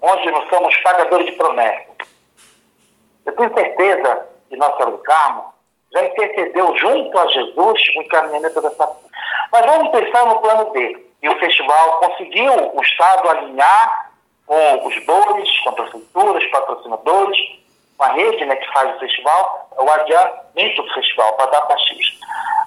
onde 0.00 0.30
nós 0.30 0.48
somos 0.48 0.74
pagadores 0.78 1.26
de 1.26 1.32
promessas. 1.32 1.96
Eu 3.26 3.36
tenho 3.36 3.52
certeza 3.52 4.26
que 4.48 4.56
nossa 4.56 4.86
do 4.86 4.98
Carmo 4.98 5.52
já 5.92 6.02
intercedeu 6.04 6.74
junto 6.78 7.18
a 7.18 7.26
Jesus 7.26 7.82
o 7.96 8.02
encaminhamento 8.02 8.60
dessa. 8.62 8.96
Mas 9.52 9.66
vamos 9.66 9.90
pensar 9.90 10.24
no 10.26 10.40
plano 10.40 10.70
B. 10.70 11.06
E 11.22 11.28
o 11.28 11.38
festival 11.38 12.00
conseguiu 12.00 12.52
o 12.74 12.80
Estado 12.82 13.28
alinhar 13.28 14.12
com 14.46 14.86
os 14.86 15.04
bois, 15.04 15.60
com 15.60 15.70
a 15.70 15.72
prefeitura, 15.72 16.38
os 16.38 16.46
patrocinadores, 16.46 17.38
com 17.98 18.04
a 18.04 18.12
rede 18.12 18.46
né, 18.46 18.56
que 18.56 18.72
faz 18.72 18.96
o 18.96 18.98
festival, 18.98 19.68
o 19.76 19.90
adiamento 19.90 20.82
do 20.82 20.94
festival 20.94 21.32
para 21.34 21.50
dar 21.50 21.62
para 21.62 21.78
X. 21.78 22.18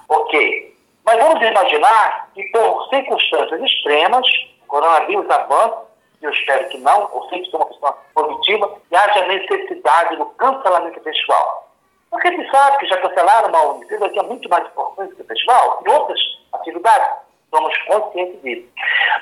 Ok. 0.08 0.69
Mas 1.04 1.16
vamos 1.18 1.42
imaginar 1.42 2.28
que 2.34 2.42
por 2.44 2.88
circunstâncias 2.88 3.60
extremas, 3.62 4.26
coronavírus 4.66 5.28
avança, 5.30 5.90
eu 6.22 6.30
espero 6.30 6.68
que 6.68 6.78
não, 6.78 7.08
ou 7.12 7.28
sempre 7.28 7.50
sou 7.50 7.60
uma 7.60 7.66
pessoa 7.66 7.98
positiva, 8.14 8.78
e 8.90 8.96
haja 8.96 9.26
necessidade 9.26 10.16
do 10.16 10.26
cancelamento 10.26 10.98
do 10.98 11.04
festival. 11.04 11.70
Porque 12.10 12.28
se 12.28 12.50
sabe 12.50 12.78
que 12.78 12.86
já 12.86 12.96
cancelaram 12.98 13.48
uma 13.48 13.64
Olimpíada 13.72 14.08
que 14.10 14.18
é 14.18 14.22
muito 14.22 14.48
mais 14.48 14.66
importante 14.66 15.14
que 15.14 15.22
o 15.22 15.26
festival 15.26 15.82
e 15.86 15.90
outras 15.90 16.20
atividades. 16.52 17.08
Somos 17.50 17.76
conscientes 17.82 18.42
disso. 18.42 18.68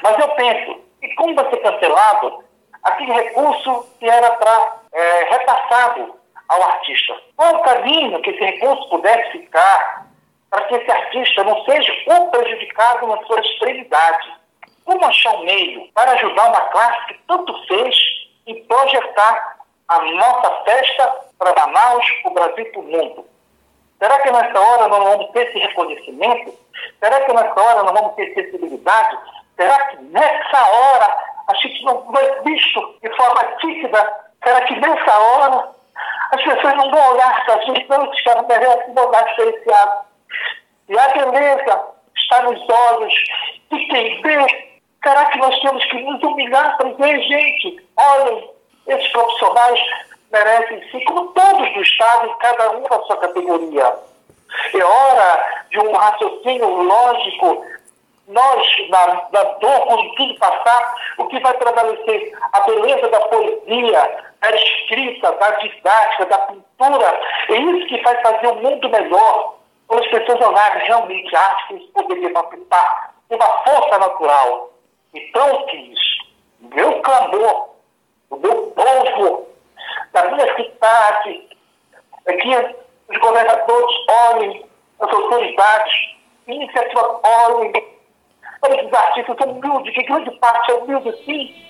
Mas 0.02 0.18
eu 0.18 0.28
penso, 0.30 0.80
e 1.02 1.14
como 1.14 1.34
vai 1.34 1.48
ser 1.50 1.58
cancelado 1.58 2.44
aquele 2.82 3.12
recurso 3.12 3.86
que 3.98 4.08
era 4.08 4.30
para 4.32 4.76
é, 4.92 5.24
repassado 5.30 6.14
ao 6.48 6.62
artista? 6.62 7.14
Qual 7.36 7.54
o 7.54 7.62
caminho 7.62 8.20
que 8.22 8.30
esse 8.30 8.44
recurso 8.44 8.88
pudesse 8.90 9.30
ficar 9.32 10.07
para 10.50 10.62
que 10.62 10.74
esse 10.74 10.90
artista 10.90 11.44
não 11.44 11.64
seja 11.64 11.92
o 12.06 12.30
prejudicado 12.30 13.06
na 13.06 13.22
sua 13.24 13.40
extremidade? 13.40 14.32
Como 14.84 15.04
achar 15.04 15.34
um 15.34 15.44
meio 15.44 15.88
para 15.92 16.12
ajudar 16.12 16.48
uma 16.48 16.60
classe 16.68 17.06
que 17.08 17.18
tanto 17.26 17.66
fez 17.66 17.94
e 18.46 18.54
projetar 18.62 19.58
a 19.88 20.02
nossa 20.02 20.50
festa 20.64 21.16
para 21.38 21.54
Manaus, 21.66 22.06
o 22.24 22.30
Brasil 22.30 22.70
e 22.74 22.78
o 22.78 22.82
mundo? 22.82 23.26
Será 23.98 24.18
que 24.20 24.30
nessa 24.30 24.60
hora 24.60 24.88
nós 24.88 25.04
vamos 25.04 25.30
ter 25.32 25.48
esse 25.48 25.58
reconhecimento? 25.58 26.54
Será 27.00 27.20
que 27.20 27.32
nessa 27.32 27.60
hora 27.60 27.82
nós 27.82 27.92
vamos 27.92 28.14
ter 28.14 28.32
sensibilidade? 28.32 29.18
Será 29.56 29.86
que 29.86 30.02
nessa 30.04 30.70
hora 30.70 31.18
a 31.48 31.54
gente 31.54 31.84
não 31.84 32.00
vai 32.12 32.40
visto 32.42 32.94
de 33.02 33.16
forma 33.16 33.42
típida? 33.60 34.28
Será 34.42 34.60
que 34.62 34.78
nessa 34.78 35.18
hora 35.20 35.68
as 36.30 36.42
pessoas 36.42 36.74
não 36.76 36.90
vão 36.90 37.12
olhar 37.12 37.44
para 37.44 37.54
a 37.54 37.64
gente, 37.64 37.88
não, 37.88 38.04
esses 38.04 38.22
caras 38.22 38.46
merecem 38.46 38.94
um 38.96 39.00
olhar 39.00 39.24
diferenciado? 39.24 40.07
E 40.88 40.98
a 40.98 41.08
beleza 41.08 41.84
está 42.16 42.42
nos 42.42 42.60
olhos 42.68 43.14
de 43.70 43.86
quem 43.86 44.22
vê 44.22 44.68
Será 45.02 45.26
que 45.26 45.38
nós 45.38 45.58
temos 45.60 45.84
que 45.86 46.02
nos 46.02 46.22
humilhar 46.22 46.76
para 46.76 46.90
dizer, 46.90 47.22
gente, 47.22 47.86
olhem, 47.96 48.50
esses 48.88 49.08
profissionais 49.08 49.80
merecem 50.32 50.82
sim, 50.90 51.04
como 51.04 51.28
todos 51.28 51.72
do 51.72 51.82
Estado, 51.82 52.36
cada 52.40 52.72
um 52.72 52.82
na 52.82 53.00
sua 53.02 53.16
categoria. 53.18 53.96
É 54.74 54.84
hora 54.84 55.64
de 55.70 55.78
um 55.80 55.92
raciocínio 55.92 56.82
lógico. 56.82 57.64
Nós, 58.26 58.66
na, 58.90 59.06
na 59.32 59.42
dor, 59.54 59.80
quando 59.86 60.14
tudo 60.14 60.38
passar, 60.38 60.94
o 61.16 61.26
que 61.28 61.40
vai 61.40 61.54
prevalecer? 61.54 62.36
A 62.52 62.60
beleza 62.60 63.08
da 63.08 63.20
poesia, 63.20 64.24
da 64.40 64.50
escrita, 64.54 65.32
da 65.32 65.50
didática, 65.52 66.26
da 66.26 66.38
pintura. 66.38 67.20
É 67.48 67.56
isso 67.56 67.86
que 67.86 68.02
vai 68.02 68.20
fazer 68.20 68.48
o 68.48 68.56
mundo 68.56 68.90
melhor. 68.90 69.57
Quando 69.88 70.04
as 70.04 70.10
pessoas 70.10 70.46
olharem 70.46 70.86
realmente 70.86 71.34
a 71.34 71.40
arte, 71.40 71.72
eles 71.72 71.90
poderem 71.90 72.26
emancipar 72.26 73.14
uma 73.30 73.46
força 73.64 73.98
natural. 73.98 74.70
Então, 75.14 75.66
quis, 75.66 75.98
meu 76.60 77.00
clamor, 77.00 77.70
o 78.28 78.36
meu 78.36 78.66
povo, 78.72 79.48
da 80.12 80.24
minha 80.30 80.56
cidade, 80.56 81.48
é 82.26 82.32
que 82.34 82.56
os 83.08 83.18
governadores 83.18 83.96
olhem, 84.30 84.66
as 85.00 85.10
autoridades, 85.10 85.92
iniciativa 86.46 87.20
olhem. 87.46 87.72
Para 88.60 88.74
esses 88.74 88.92
artistas 88.92 89.36
humildes, 89.46 89.94
que 89.94 90.02
grande 90.02 90.30
parte 90.38 90.70
é 90.70 90.74
humilde 90.74 91.12
sim, 91.24 91.64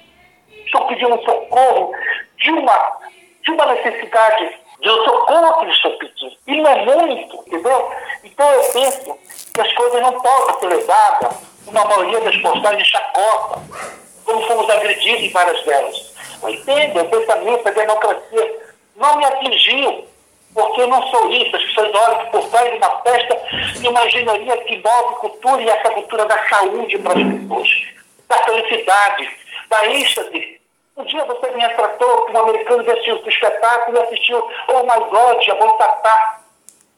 estão 0.64 0.86
pedindo 0.86 1.22
socorro 1.22 1.92
de 2.38 2.50
uma, 2.50 2.98
de 3.42 3.50
uma 3.52 3.66
necessidade 3.66 4.58
de 4.80 4.90
um 4.90 5.04
socorro 5.04 5.58
que 5.58 5.64
eles 5.64 5.76
estão 5.76 5.98
pedindo. 5.98 6.36
E 6.46 6.60
não 6.60 6.70
é 6.70 6.84
muito, 6.84 7.36
entendeu? 7.46 7.92
Então 8.24 8.50
eu 8.52 8.72
penso 8.72 9.18
que 9.54 9.60
as 9.60 9.72
coisas 9.72 10.00
não 10.00 10.12
podem 10.20 10.60
ser 10.60 10.66
levadas 10.66 11.36
uma 11.66 11.84
maioria 11.84 12.20
das 12.20 12.36
postagens 12.38 12.84
de 12.84 12.90
chacota, 12.90 13.60
como 14.24 14.46
fomos 14.46 14.70
agredidos 14.70 15.22
em 15.22 15.30
várias 15.30 15.62
delas. 15.64 16.14
Eu 16.42 16.48
entendo, 16.50 17.00
o 17.00 17.04
pensamento, 17.08 17.68
a 17.68 17.70
democracia 17.70 18.68
não 18.96 19.16
me 19.16 19.24
atingiu, 19.24 20.06
porque 20.54 20.80
eu 20.80 20.88
não 20.88 21.02
sou 21.08 21.30
isso. 21.30 21.56
As 21.56 21.62
pessoas 21.62 21.94
olham 21.94 22.26
por 22.26 22.48
trás 22.48 22.70
de 22.70 22.76
uma 22.78 23.02
festa 23.02 23.38
imaginaria 23.82 24.56
que 24.64 24.76
move 24.76 25.14
cultura 25.16 25.62
e 25.62 25.68
essa 25.68 25.90
cultura 25.90 26.26
da 26.26 26.48
saúde 26.48 26.98
para 26.98 27.12
as 27.12 27.26
pessoas, 27.26 27.68
da 28.28 28.36
felicidade, 28.44 29.30
da 29.68 29.86
êxtase. 29.86 30.57
Um 30.98 31.04
dia 31.04 31.24
você 31.26 31.48
me 31.52 31.60
retratou 31.60 32.24
que 32.24 32.32
um 32.32 32.40
americano 32.40 32.80
assistiu 32.80 33.22
o 33.24 33.28
espetáculo 33.28 33.96
e 33.96 34.02
assistiu 34.02 34.50
Oh 34.66 34.82
My 34.82 35.08
God, 35.08 35.48
a 35.48 35.54
Bontatá. 35.54 36.40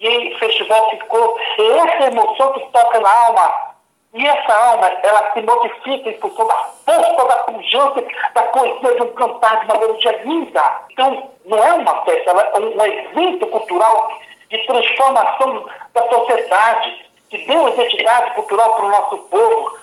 E 0.00 0.34
o 0.34 0.38
festival 0.38 0.88
ficou. 0.88 1.38
Essa 1.58 2.06
emoção 2.06 2.52
que 2.54 2.60
toca 2.72 2.98
na 2.98 3.26
alma 3.26 3.74
e 4.14 4.26
essa 4.26 4.52
alma, 4.54 4.86
ela 5.02 5.32
se 5.34 5.42
modifica 5.42 6.08
em 6.08 6.18
função 6.18 6.46
da 6.46 6.54
força, 6.86 7.28
da 7.28 7.36
pujança, 7.44 8.04
da 8.32 8.42
poesia 8.44 8.94
de 8.94 9.02
um 9.02 9.12
cantar 9.12 9.60
de 9.60 9.66
uma 9.66 9.78
melodia 9.78 10.22
linda. 10.24 10.62
Então, 10.90 11.30
não 11.44 11.62
é 11.62 11.74
uma 11.74 12.02
festa, 12.06 12.30
ela 12.30 12.42
é 12.42 12.58
um 12.58 12.86
evento 12.86 13.46
cultural 13.48 14.18
de 14.48 14.66
transformação 14.66 15.66
da 15.92 16.08
sociedade, 16.08 17.06
que 17.28 17.36
deu 17.46 17.68
identidade 17.68 18.30
cultural 18.30 18.76
para 18.76 18.86
o 18.86 18.90
nosso 18.90 19.18
povo. 19.18 19.78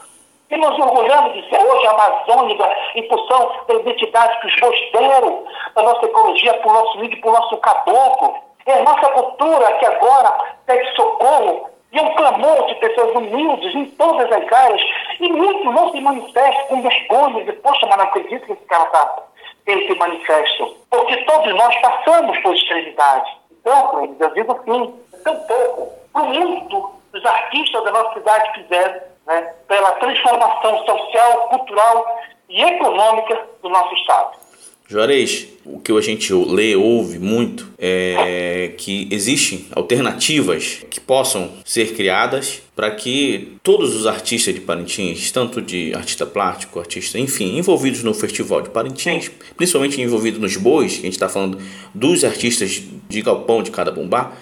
E 0.49 0.57
nós 0.57 0.79
orgulhamos 0.79 1.33
de 1.33 1.49
ser 1.49 1.59
hoje 1.59 1.87
amazônica 1.87 2.77
em 2.95 3.07
função 3.09 3.51
da 3.67 3.73
identidade 3.75 4.39
que 4.39 4.47
os 4.47 4.59
bois 4.59 4.91
deram 4.93 5.43
para 5.73 5.83
a 5.83 5.93
nossa 5.93 6.05
ecologia, 6.05 6.53
para 6.53 6.69
o 6.69 6.73
nosso 6.73 7.03
índio, 7.03 7.19
para 7.19 7.29
o 7.29 7.33
nosso 7.33 7.57
caboclo. 7.57 8.35
É 8.65 8.73
a 8.73 8.83
nossa 8.83 9.09
cultura 9.09 9.73
que 9.73 9.85
agora 9.85 10.37
pede 10.65 10.95
socorro 10.95 11.69
e 11.91 11.97
é 11.97 12.01
um 12.01 12.15
clamor 12.15 12.65
de 12.67 12.75
pessoas 12.75 13.15
humildes 13.15 13.75
em 13.75 13.85
todas 13.91 14.31
as 14.31 14.51
áreas. 14.51 14.81
E 15.19 15.31
muitos 15.31 15.65
não 15.65 15.91
se 15.91 16.01
manifestam 16.01 16.67
com 16.67 16.81
vergonha. 16.81 17.43
De, 17.43 17.53
Poxa, 17.53 17.85
mas 17.87 17.97
não 17.97 18.05
acredito 18.05 18.45
que 18.45 18.53
esse 18.53 18.65
cara 18.65 18.85
está. 18.85 19.23
Eles 19.65 19.87
se 19.87 19.95
manifestam. 19.95 20.73
Porque 20.89 21.17
todos 21.25 21.53
nós 21.55 21.75
passamos 21.81 22.37
por 22.39 22.53
extremidade. 22.53 23.37
Então, 23.51 24.15
eu 24.19 24.33
digo 24.33 24.59
sim, 24.63 24.99
tão 25.23 25.35
pouco. 25.39 25.91
Por 26.13 26.23
muito 26.23 26.91
os 27.13 27.25
artistas 27.25 27.83
da 27.83 27.91
nossa 27.91 28.13
cidade 28.13 28.53
fizeram 28.53 29.01
né, 29.27 29.53
pela 29.67 29.91
transformação 29.93 30.85
social, 30.85 31.49
cultural 31.49 32.19
e 32.49 32.61
econômica 32.61 33.45
do 33.61 33.69
nosso 33.69 33.93
Estado. 33.93 34.47
Juarez, 34.89 35.49
o 35.65 35.81
que 35.81 35.91
a 35.91 35.99
gente 35.99 36.31
lê, 36.33 36.73
ouve 36.73 37.19
muito 37.19 37.69
é 37.77 38.71
que 38.77 39.05
existem 39.11 39.67
alternativas 39.75 40.85
que 40.89 41.01
possam 41.01 41.51
ser 41.65 41.93
criadas 41.93 42.61
para 42.73 42.91
que 42.91 43.57
todos 43.61 43.93
os 43.93 44.07
artistas 44.07 44.53
de 44.53 44.61
Parintins, 44.61 45.29
tanto 45.29 45.61
de 45.61 45.93
artista 45.93 46.25
plástico, 46.25 46.79
artista, 46.79 47.19
enfim, 47.19 47.57
envolvidos 47.57 48.01
no 48.01 48.13
Festival 48.13 48.61
de 48.61 48.69
Parintins, 48.69 49.29
principalmente 49.57 49.99
envolvidos 49.99 50.39
nos 50.39 50.55
bois, 50.55 50.93
que 50.93 50.99
a 50.99 51.03
gente 51.03 51.13
está 51.13 51.27
falando 51.27 51.59
dos 51.93 52.23
artistas 52.23 52.81
de 53.09 53.21
galpão 53.21 53.61
de 53.61 53.71
cada 53.71 53.91
bombar, 53.91 54.37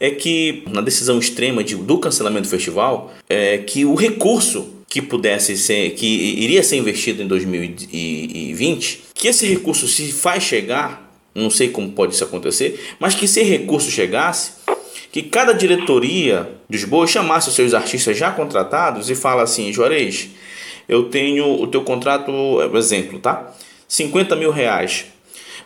é 0.00 0.10
que 0.10 0.62
na 0.70 0.80
decisão 0.80 1.18
extrema 1.18 1.62
de, 1.64 1.74
do 1.76 1.98
cancelamento 1.98 2.42
do 2.42 2.50
festival, 2.50 3.12
é 3.28 3.58
que 3.58 3.84
o 3.84 3.94
recurso 3.94 4.74
que 4.88 5.02
pudesse 5.02 5.56
ser, 5.56 5.90
que 5.90 6.06
iria 6.06 6.62
ser 6.62 6.76
investido 6.76 7.22
em 7.22 7.26
2020, 7.26 9.00
que 9.14 9.28
esse 9.28 9.46
recurso 9.46 9.86
se 9.86 10.10
faz 10.12 10.42
chegar, 10.42 11.12
não 11.34 11.50
sei 11.50 11.68
como 11.68 11.92
pode 11.92 12.14
isso 12.14 12.24
acontecer, 12.24 12.94
mas 12.98 13.14
que 13.14 13.26
esse 13.26 13.42
recurso 13.42 13.90
chegasse, 13.90 14.52
que 15.12 15.22
cada 15.22 15.52
diretoria 15.52 16.48
dos 16.68 16.84
bois 16.84 17.10
chamasse 17.10 17.48
os 17.48 17.54
seus 17.54 17.74
artistas 17.74 18.16
já 18.16 18.30
contratados 18.30 19.10
e 19.10 19.14
fala 19.14 19.42
assim, 19.42 19.72
Juarez, 19.72 20.28
eu 20.88 21.04
tenho 21.04 21.60
o 21.60 21.66
teu 21.66 21.82
contrato, 21.82 22.32
exemplo, 22.74 23.18
tá? 23.18 23.54
50 23.86 24.36
mil 24.36 24.50
reais. 24.50 25.06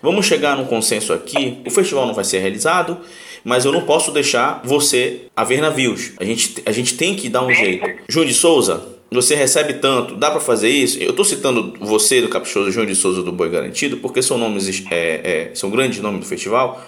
Vamos 0.03 0.27
chegar 0.27 0.57
num 0.57 0.65
consenso 0.65 1.13
aqui, 1.13 1.59
o 1.65 1.71
festival 1.71 2.07
não 2.07 2.15
vai 2.15 2.25
ser 2.25 2.41
realizado, 2.41 2.99
mas 3.45 3.65
eu 3.65 3.73
não 3.73 3.83
posso 3.83 4.11
deixar 4.11 4.61
você 4.65 5.23
a 5.37 5.45
ver 5.45 5.61
navios. 5.61 6.13
A 6.19 6.25
gente, 6.25 6.63
a 6.65 6.73
gente 6.73 6.97
tem 6.97 7.15
que 7.15 7.29
dar 7.29 7.43
um 7.43 7.53
jeito. 7.53 7.87
Júnior 8.09 8.29
de 8.29 8.35
Souza, 8.35 8.93
você 9.11 9.35
recebe 9.35 9.75
tanto, 9.75 10.15
dá 10.15 10.31
para 10.31 10.41
fazer 10.41 10.69
isso? 10.71 11.03
Eu 11.03 11.11
estou 11.11 11.25
citando 11.25 11.75
você 11.79 12.21
do 12.21 12.29
Caprichoso 12.29 12.71
João 12.71 12.87
de 12.87 12.95
Souza 12.95 13.23
do 13.23 13.33
Boi 13.33 13.51
Garantido, 13.51 13.99
porque 13.99 14.23
são 14.23 14.39
nomes 14.39 14.85
é, 14.91 15.51
é, 15.51 15.55
são 15.55 15.71
grandes 15.71 16.01
nomes 16.01 16.21
do 16.21 16.27
festival. 16.27 16.81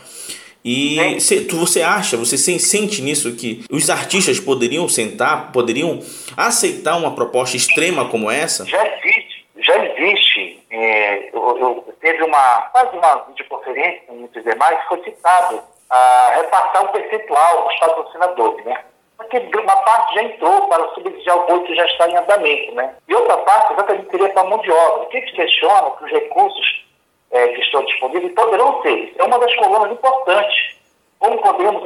E 0.64 1.20
cê, 1.20 1.42
tu, 1.42 1.56
você 1.56 1.82
acha, 1.82 2.16
você 2.16 2.38
sente 2.38 3.02
nisso 3.02 3.36
que 3.36 3.62
os 3.70 3.90
artistas 3.90 4.40
poderiam 4.40 4.88
sentar, 4.88 5.52
poderiam 5.52 6.00
aceitar 6.34 6.96
uma 6.96 7.14
proposta 7.14 7.54
extrema 7.54 8.08
como 8.08 8.30
essa? 8.30 8.64
Já 8.64 8.82
existe, 8.96 9.46
já 9.58 9.84
existe. 9.84 10.58
É, 10.70 11.28
eu, 11.36 11.58
eu, 11.58 11.94
teve 12.00 12.22
uma, 12.22 12.62
quase 12.72 12.96
uma 12.96 13.26
videoconferência 13.28 14.00
com 14.06 14.14
muitos 14.14 14.42
demais, 14.42 14.78
foi 14.88 15.04
citado 15.04 15.60
a 15.94 16.30
repassar 16.34 16.84
um 16.84 16.88
percentual 16.88 17.68
dos 17.68 17.78
patrocinadores, 17.78 18.64
né? 18.64 18.84
Porque 19.16 19.38
uma 19.38 19.76
parte 19.76 20.14
já 20.16 20.22
entrou 20.24 20.66
para 20.66 20.88
subsidiar 20.88 21.38
o 21.38 21.46
boi 21.46 21.60
que 21.60 21.76
já 21.76 21.84
está 21.84 22.08
em 22.08 22.16
andamento, 22.16 22.74
né? 22.74 22.96
E 23.06 23.14
outra 23.14 23.36
parte 23.38 23.72
exatamente 23.72 24.10
seria 24.10 24.28
para 24.30 24.42
a 24.42 24.46
mão 24.46 24.58
de 24.58 24.72
obra. 24.72 25.04
O 25.04 25.06
que 25.06 25.20
questiona 25.20 25.90
que 25.92 26.04
os 26.04 26.10
recursos 26.10 26.84
é, 27.30 27.46
que 27.46 27.60
estão 27.60 27.84
disponíveis 27.84 28.34
poderão 28.34 28.82
ser. 28.82 29.14
É 29.16 29.22
uma 29.22 29.38
das 29.38 29.54
colunas 29.54 29.92
importantes. 29.92 30.74
Como 31.20 31.40
podemos 31.40 31.82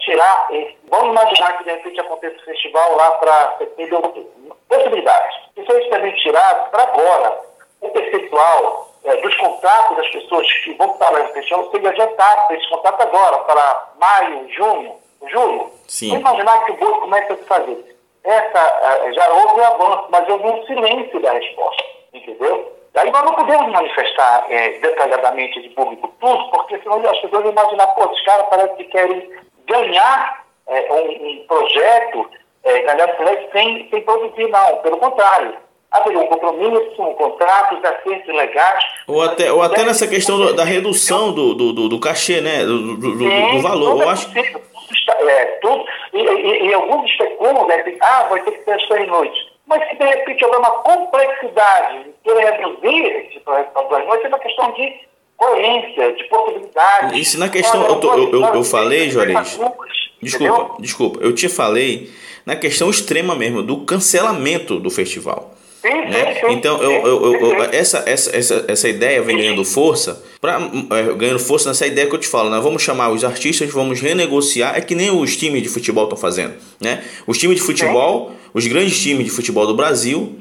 tirar, 0.00 0.48
vamos 0.88 1.08
imaginar 1.08 1.56
que 1.56 1.64
de 1.64 1.70
repente 1.70 1.98
aconteça 1.98 2.36
o 2.36 2.44
festival 2.44 2.94
lá 2.94 3.10
para 3.12 3.56
setembro, 3.56 4.02
possibilidades. 4.68 5.36
Isso 5.56 5.72
é 5.72 5.88
também 5.88 6.14
tirado 6.16 6.70
para 6.70 6.82
agora. 6.82 7.40
O 7.80 7.88
percentual 7.88 8.89
é, 9.04 9.16
dos 9.16 9.36
contratos 9.36 9.96
das 9.96 10.08
pessoas 10.10 10.52
que 10.64 10.74
vão 10.74 10.92
estar 10.92 11.10
lá 11.10 11.20
no 11.20 11.32
festival 11.32 11.70
seja 11.70 11.88
adiantado 11.88 12.46
para 12.46 12.56
esse 12.56 12.68
contrato 12.68 13.02
agora, 13.02 13.38
para 13.38 13.88
maio, 13.98 14.48
junho, 14.52 14.96
julho. 15.28 15.70
Sim. 15.88 16.10
Vamos 16.10 16.40
imaginar 16.40 16.64
que 16.64 16.72
o 16.72 16.76
Bolsa 16.76 17.00
começa 17.00 17.32
a 17.32 17.36
se 17.36 17.44
fazer. 17.44 17.96
Essa, 18.22 19.12
já 19.12 19.30
houve 19.30 19.62
avanço, 19.62 20.06
mas 20.10 20.28
houve 20.28 20.46
um 20.46 20.66
silêncio 20.66 21.20
da 21.20 21.32
resposta, 21.32 21.84
entendeu? 22.12 22.80
Aí 22.94 23.10
nós 23.10 23.24
não 23.24 23.34
podemos 23.34 23.72
manifestar 23.72 24.46
é, 24.50 24.78
detalhadamente 24.80 25.62
de 25.62 25.68
público 25.70 26.12
tudo, 26.20 26.50
porque 26.50 26.78
senão 26.80 26.98
as 27.08 27.20
pessoas 27.20 27.42
vão 27.42 27.52
imaginar, 27.52 27.86
pô, 27.88 28.06
os 28.10 28.24
caras 28.24 28.48
parecem 28.48 28.76
que 28.76 28.84
querem 28.84 29.30
ganhar 29.66 30.44
é, 30.66 30.92
um, 30.92 31.30
um, 31.30 31.46
projeto, 31.46 32.30
é, 32.64 32.80
ganhar 32.80 33.16
sem, 33.52 33.88
sem 33.88 34.02
produzir, 34.02 34.48
não. 34.48 34.76
Pelo 34.78 34.98
contrário. 34.98 35.56
Haveria 35.90 36.20
um 36.20 36.26
compromisso, 36.26 37.02
um 37.02 37.14
contrato, 37.14 37.76
acertos 37.84 38.34
legais. 38.34 38.84
Ou 39.08 39.22
até, 39.22 39.52
ou 39.52 39.60
até 39.60 39.84
nessa 39.84 40.06
questão 40.06 40.38
do, 40.38 40.54
da 40.54 40.64
redução 40.64 41.32
do, 41.32 41.54
do, 41.54 41.88
do, 41.88 41.98
cachê, 41.98 42.40
né? 42.40 42.64
Do, 42.64 42.96
do, 42.96 43.18
Sim, 43.18 43.56
do 43.56 43.60
valor. 43.60 44.00
Eu 44.00 44.08
é 44.08 44.12
acho 44.12 44.30
é, 45.28 45.44
tudo, 45.60 45.84
e, 46.12 46.18
e, 46.18 46.68
e 46.68 46.74
alguns 46.74 47.10
especulam, 47.10 47.66
né, 47.66 47.82
ah, 48.00 48.24
vai 48.24 48.40
ter 48.42 48.52
que 48.52 48.64
ter 48.64 48.72
as 48.72 48.88
três 48.88 49.08
noites. 49.08 49.50
Mas 49.66 49.88
se 49.88 49.96
de 49.96 50.04
repente 50.04 50.44
houver 50.44 50.58
uma 50.58 50.70
complexidade 50.82 52.06
que 52.24 52.32
reduzir 52.32 53.06
esse 53.06 53.40
projeto 53.40 53.88
duas 53.88 54.06
noites, 54.06 54.24
é 54.24 54.28
uma 54.28 54.38
questão 54.38 54.72
de 54.72 55.00
coerência, 55.36 56.12
de 56.12 56.24
possibilidade. 56.24 57.20
Isso 57.20 57.38
na 57.38 57.48
questão, 57.48 57.86
eu, 57.86 58.00
tô, 58.00 58.14
eu, 58.14 58.32
eu, 58.32 58.54
eu 58.54 58.64
falei, 58.64 59.10
Juarez, 59.10 59.58
desculpa, 60.20 60.76
desculpa, 60.80 61.18
eu 61.22 61.34
te 61.34 61.48
falei 61.48 62.10
na 62.44 62.56
questão 62.56 62.90
extrema 62.90 63.34
mesmo, 63.34 63.62
do 63.62 63.84
cancelamento 63.84 64.80
do 64.80 64.90
festival. 64.90 65.52
Né? 65.82 66.42
então 66.50 66.82
eu, 66.82 67.06
eu, 67.06 67.36
eu, 67.40 67.62
essa, 67.72 68.02
essa, 68.04 68.36
essa, 68.36 68.64
essa 68.68 68.88
ideia 68.88 69.22
vem 69.22 69.36
ganhando 69.36 69.64
força 69.64 70.22
pra, 70.38 70.60
é, 70.90 71.14
ganhando 71.14 71.38
força 71.38 71.70
nessa 71.70 71.86
ideia 71.86 72.06
que 72.06 72.14
eu 72.14 72.18
te 72.18 72.28
falo 72.28 72.50
né? 72.50 72.60
vamos 72.60 72.82
chamar 72.82 73.08
os 73.10 73.24
artistas 73.24 73.70
vamos 73.70 73.98
renegociar 73.98 74.76
é 74.76 74.82
que 74.82 74.94
nem 74.94 75.10
os 75.10 75.36
times 75.36 75.62
de 75.62 75.70
futebol 75.70 76.04
estão 76.04 76.18
fazendo 76.18 76.52
né? 76.80 77.02
Os 77.26 77.38
times 77.38 77.56
de 77.56 77.62
futebol 77.62 78.32
os 78.52 78.66
grandes 78.66 79.00
times 79.00 79.24
de 79.24 79.30
futebol 79.30 79.66
do 79.66 79.74
Brasil 79.74 80.36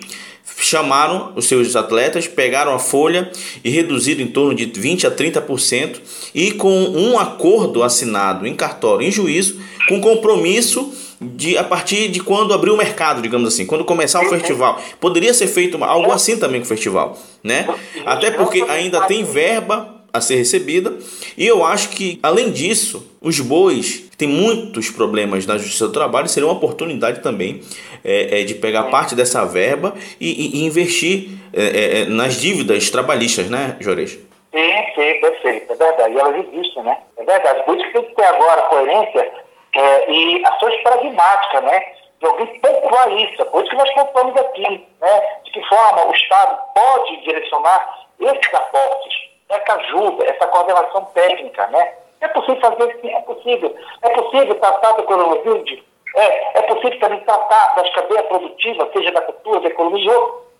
chamaram 0.61 1.31
os 1.35 1.45
seus 1.45 1.75
atletas, 1.75 2.27
pegaram 2.27 2.73
a 2.73 2.79
folha 2.79 3.31
e 3.63 3.69
reduziram 3.69 4.21
em 4.21 4.27
torno 4.27 4.53
de 4.53 4.65
20 4.65 5.07
a 5.07 5.11
30% 5.11 5.99
e 6.33 6.51
com 6.51 6.69
um 6.69 7.17
acordo 7.17 7.83
assinado 7.83 8.45
em 8.45 8.55
cartório, 8.55 9.07
em 9.07 9.11
juízo, 9.11 9.59
com 9.87 10.01
compromisso 10.01 10.93
de 11.21 11.57
a 11.57 11.63
partir 11.63 12.07
de 12.07 12.21
quando 12.21 12.53
abrir 12.53 12.71
o 12.71 12.77
mercado, 12.77 13.21
digamos 13.21 13.53
assim, 13.53 13.65
quando 13.65 13.83
começar 13.83 14.21
o 14.21 14.29
festival. 14.29 14.81
Poderia 14.99 15.33
ser 15.33 15.47
feito 15.47 15.81
algo 15.83 16.11
assim 16.11 16.37
também 16.37 16.61
com 16.61 16.65
o 16.65 16.69
festival, 16.69 17.17
né? 17.43 17.67
Até 18.05 18.31
porque 18.31 18.61
ainda 18.69 19.01
tem 19.01 19.23
verba 19.23 19.99
a 20.13 20.21
ser 20.21 20.35
recebida. 20.35 20.97
E 21.37 21.45
eu 21.45 21.63
acho 21.63 21.89
que, 21.89 22.19
além 22.23 22.51
disso, 22.51 23.05
os 23.21 23.39
bois 23.39 24.09
têm 24.17 24.27
muitos 24.27 24.89
problemas 24.89 25.45
na 25.45 25.57
Justiça 25.57 25.87
do 25.87 25.93
Trabalho, 25.93 26.27
seria 26.27 26.47
uma 26.47 26.55
oportunidade 26.55 27.21
também 27.21 27.61
é, 28.03 28.41
é, 28.41 28.43
de 28.43 28.55
pegar 28.55 28.83
parte 28.83 29.15
dessa 29.15 29.45
verba 29.45 29.93
e, 30.19 30.29
e, 30.29 30.59
e 30.59 30.65
investir 30.65 31.29
é, 31.53 31.63
é, 31.63 32.01
é 32.01 32.05
nas 32.05 32.35
dívidas 32.35 32.89
trabalhistas, 32.89 33.49
né, 33.49 33.75
Jores? 33.79 34.17
Sim, 34.51 34.73
sim, 34.95 35.19
perfeito, 35.21 35.73
é 35.73 35.75
verdade. 35.75 36.13
E 36.15 36.17
elas 36.17 36.45
existem, 36.47 36.83
né? 36.83 36.97
É 37.17 37.23
verdade. 37.23 37.63
Por 37.65 37.77
isso 37.77 37.85
que 37.87 37.93
tem 37.93 38.03
que 38.03 38.15
ter 38.15 38.25
agora 38.25 38.61
coerência 38.63 39.31
é, 39.75 40.11
e 40.11 40.45
ações 40.45 40.81
pragmáticas, 40.81 41.63
né? 41.63 41.93
De 42.19 42.25
alguém 42.25 42.59
pontuar 42.59 43.11
isso. 43.13 43.45
Por 43.45 43.61
isso 43.61 43.69
que 43.69 43.77
nós 43.77 43.93
pontuamos 43.93 44.37
aqui, 44.37 44.87
né? 44.99 45.39
De 45.43 45.51
que 45.51 45.63
forma 45.67 46.05
o 46.05 46.11
Estado 46.11 46.59
pode 46.73 47.17
direcionar 47.21 48.07
esses 48.19 48.53
aportes 48.53 49.29
essa 49.49 49.73
ajuda, 49.73 50.25
essa 50.25 50.47
coordenação 50.47 51.05
técnica, 51.05 51.65
né? 51.67 51.93
É 52.21 52.27
possível 52.27 52.61
fazer 52.61 52.99
sim, 53.01 53.09
é 53.09 53.21
possível. 53.21 53.75
É 54.01 54.09
possível 54.09 54.55
tratar 54.55 54.91
do 54.93 55.03
coronavírus, 55.03 55.83
é, 56.15 56.59
é 56.59 56.61
possível 56.63 56.99
também 56.99 57.19
tratar 57.21 57.75
das 57.75 57.89
cadeias 57.93 58.25
produtivas, 58.27 58.91
seja 58.91 59.11
da 59.11 59.21
cultura, 59.21 59.61
da 59.61 59.69
economia, 59.69 60.13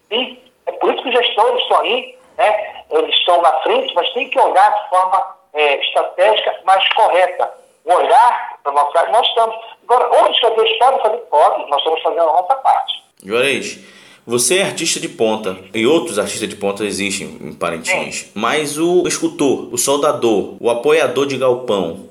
sim. 0.10 0.42
É 0.66 0.72
por 0.74 0.94
isso 0.94 1.04
que 1.04 1.10
os 1.10 1.16
gestores 1.16 1.62
estão 1.62 1.82
aí, 1.82 2.18
né? 2.38 2.84
Eles 2.90 3.16
estão 3.16 3.42
na 3.42 3.52
frente, 3.62 3.94
mas 3.94 4.12
tem 4.14 4.30
que 4.30 4.40
olhar 4.40 4.84
de 4.84 4.90
forma 4.90 5.36
é, 5.54 5.76
estratégica, 5.76 6.60
mais 6.64 6.88
correta. 6.94 7.59
Olhar 7.90 8.60
para 8.64 8.72
nossa 8.72 9.00
área, 9.00 9.12
nós 9.12 9.28
estamos. 9.28 9.56
Agora, 9.84 10.22
outros 10.22 10.40
cadeias 10.40 10.78
podem 10.78 11.02
fazer? 11.02 11.18
Podem, 11.18 11.70
nós 11.70 11.80
estamos 11.80 12.02
fazendo 12.02 12.22
a 12.22 12.34
nossa 12.34 12.56
parte. 12.56 13.04
Juarez, 13.24 13.80
você 14.26 14.60
é 14.60 14.64
artista 14.64 15.00
de 15.00 15.10
ponta 15.10 15.58
e 15.74 15.88
outros 15.88 16.20
artistas 16.20 16.48
de 16.48 16.56
ponta 16.56 16.86
existem 16.86 17.38
em 17.42 17.52
Parintins, 17.52 18.28
mas 18.36 18.78
o 18.78 19.08
escultor, 19.08 19.74
o 19.74 19.78
soldador, 19.78 20.56
o 20.60 20.70
apoiador 20.70 21.26
de 21.26 21.36
galpão, 21.36 22.06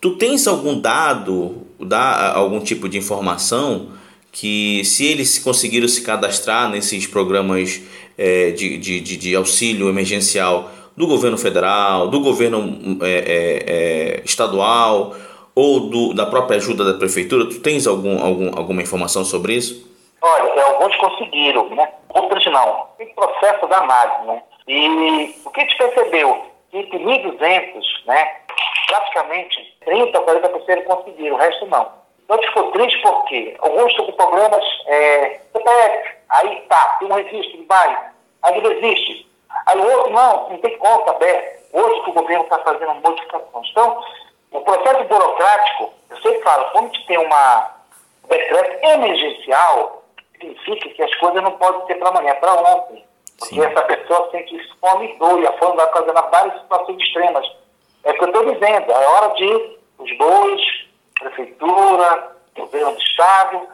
tu 0.00 0.16
tens 0.16 0.46
algum 0.46 0.78
dado, 0.80 1.66
dá 1.80 2.32
algum 2.34 2.60
tipo 2.60 2.88
de 2.88 2.96
informação 2.96 3.88
que 4.30 4.84
se 4.84 5.04
eles 5.04 5.38
conseguiram 5.38 5.88
se 5.88 6.02
cadastrar 6.02 6.70
nesses 6.70 7.06
programas 7.06 7.80
é, 8.16 8.50
de, 8.52 8.78
de, 8.78 9.00
de, 9.00 9.34
auxílio 9.34 9.88
emergencial 9.88 10.70
do 10.96 11.06
governo 11.06 11.36
federal, 11.36 12.08
do 12.08 12.20
governo 12.20 12.98
é, 13.02 13.10
é, 13.10 13.64
é, 13.66 14.22
estadual 14.24 15.14
ou 15.54 15.80
do, 15.88 16.14
da 16.14 16.26
própria 16.26 16.56
ajuda 16.56 16.84
da 16.84 16.98
prefeitura, 16.98 17.48
tu 17.48 17.60
tens 17.60 17.86
algum, 17.86 18.24
algum, 18.24 18.58
alguma 18.58 18.82
informação 18.82 19.24
sobre 19.24 19.54
isso? 19.54 19.92
Olha, 20.20 20.48
é, 20.48 20.62
alguns 20.62 20.96
conseguiram, 20.96 21.68
né? 21.70 21.88
Outros 22.08 22.44
não. 22.46 22.86
Tem 22.98 23.08
processo 23.14 23.66
da 23.66 23.78
análise, 23.78 24.26
né? 24.26 24.42
E 24.66 25.34
o 25.44 25.50
que 25.50 25.60
a 25.60 25.64
gente 25.64 25.76
percebeu? 25.76 26.42
Que 26.70 26.78
entre 26.78 26.98
1.200, 26.98 27.82
né? 28.06 28.36
Praticamente 28.86 29.76
30% 29.86 30.14
a 30.14 30.20
40% 30.20 30.84
conseguiram, 30.84 31.36
o 31.36 31.38
resto 31.38 31.66
não. 31.66 32.04
Então 32.24 32.38
a 32.38 32.40
gente 32.40 32.48
ficou 32.48 32.72
triste 32.72 33.02
porque 33.02 33.56
alguns 33.60 33.90
estão 33.90 34.06
com 34.06 34.12
problemas 34.12 34.64
é, 34.86 35.40
aí 36.30 36.60
tá, 36.68 36.96
tem 36.98 37.08
um 37.08 37.14
registro 37.14 37.58
de 37.58 37.64
bairro, 37.64 38.04
aí 38.42 38.60
não 38.60 38.72
existe. 38.72 39.26
Aí 39.66 39.78
o 39.78 39.90
outro 39.90 40.12
não, 40.12 40.50
não 40.50 40.58
tem 40.58 40.76
conta 40.78 41.10
aberta. 41.10 41.64
Hoje 41.72 42.02
que 42.02 42.10
o 42.10 42.14
governo 42.14 42.44
está 42.44 42.58
fazendo 42.60 42.94
modificações. 42.94 43.68
Então, 43.70 44.04
o 44.52 44.60
processo 44.60 45.04
burocrático, 45.04 45.92
eu 46.10 46.16
sempre 46.18 46.42
falo, 46.42 46.70
quando 46.70 46.84
a 46.84 46.86
gente 46.88 47.06
tem 47.06 47.18
uma 47.18 47.74
decreto 48.28 48.84
emergencial, 48.86 50.04
significa 50.32 50.88
que 50.90 51.02
as 51.02 51.14
coisas 51.16 51.42
não 51.42 51.52
podem 51.52 51.86
ser 51.86 51.96
para 51.96 52.08
amanhã, 52.10 52.30
é 52.30 52.34
para 52.34 52.52
ontem. 52.54 53.04
Porque 53.38 53.60
essa 53.60 53.82
pessoa 53.82 54.30
sente 54.30 54.56
fome 54.80 55.12
e 55.12 55.18
dor, 55.18 55.40
e 55.40 55.46
a 55.46 55.52
fome 55.58 55.76
vai 55.76 55.92
fazendo 55.92 56.30
várias 56.30 56.60
situações 56.60 57.02
extremas. 57.02 57.46
É 58.04 58.10
o 58.10 58.14
que 58.14 58.24
eu 58.24 58.28
estou 58.28 58.54
dizendo, 58.54 58.92
é 58.92 59.06
hora 59.08 59.34
de 59.34 59.78
os 59.98 60.16
bois, 60.18 60.62
prefeitura, 61.18 62.36
governo 62.56 62.92
do 62.92 63.00
Estado, 63.02 63.68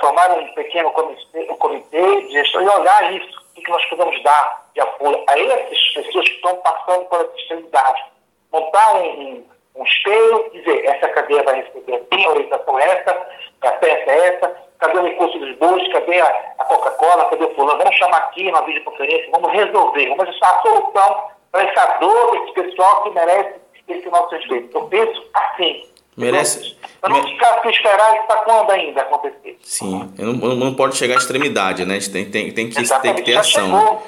formar 0.00 0.30
um 0.32 0.54
pequeno 0.54 0.90
comitê, 0.92 1.50
um 1.50 1.56
comitê 1.56 2.22
de 2.22 2.32
gestão 2.32 2.62
e 2.62 2.68
olhar 2.68 3.12
isso, 3.14 3.43
o 3.56 3.62
que 3.62 3.70
nós 3.70 3.84
podemos 3.86 4.22
dar 4.22 4.64
de 4.74 4.80
apoio 4.80 5.24
a 5.28 5.38
essas 5.38 5.88
pessoas 5.94 6.28
que 6.28 6.34
estão 6.34 6.56
passando 6.56 7.04
por 7.06 7.20
essa 7.20 7.36
extremidade. 7.36 8.04
Montar 8.52 8.96
um, 8.96 9.44
um, 9.76 9.84
espelho, 9.84 10.50
dizer, 10.52 10.84
essa 10.86 11.08
cadeia 11.08 11.42
vai 11.42 11.62
receber 11.62 12.06
a 12.10 12.30
orientação 12.30 12.78
essa, 12.78 13.26
a 13.62 13.72
peça 13.72 14.10
é 14.10 14.28
essa, 14.28 14.56
cadê 14.78 14.98
o 14.98 15.04
recurso 15.04 15.38
dos 15.38 15.56
bois, 15.56 15.92
cadê 15.92 16.20
a, 16.20 16.54
a 16.58 16.64
Coca-Cola, 16.64 17.30
cadê 17.30 17.44
o 17.44 17.54
fulano? 17.54 17.78
Vamos 17.78 17.96
chamar 17.96 18.18
aqui 18.18 18.44
numa 18.44 18.62
videoconferência, 18.62 19.30
vamos 19.30 19.52
resolver, 19.52 20.08
vamos 20.08 20.28
achar 20.28 20.54
a 20.54 20.62
solução 20.62 21.30
para 21.50 21.62
essa 21.62 21.98
dor 21.98 22.32
desse 22.32 22.52
pessoal 22.52 23.02
que 23.04 23.10
merece 23.10 23.60
esse 23.88 24.08
nosso 24.10 24.34
respeito. 24.34 24.76
Eu 24.76 24.88
penso 24.88 25.30
assim. 25.34 25.93
Merece. 26.16 26.76
Para 27.00 27.10
não 27.10 27.26
ficar 27.26 27.60
sem 27.60 27.70
esperar 27.70 28.14
está 28.16 28.36
quando 28.36 28.70
ainda 28.70 29.02
acontecer. 29.02 29.58
Sim, 29.62 30.12
não, 30.16 30.54
não 30.54 30.74
pode 30.74 30.96
chegar 30.96 31.14
à 31.14 31.18
extremidade, 31.18 31.84
né? 31.84 31.96
A 31.96 31.98
gente 31.98 32.12
tem, 32.12 32.30
tem, 32.30 32.50
tem, 32.52 32.68
que, 32.68 32.74
tem 33.00 33.14
que 33.14 33.22
ter 33.22 33.32
já 33.32 33.40
ação. 33.40 33.66
Chegou, 33.66 34.02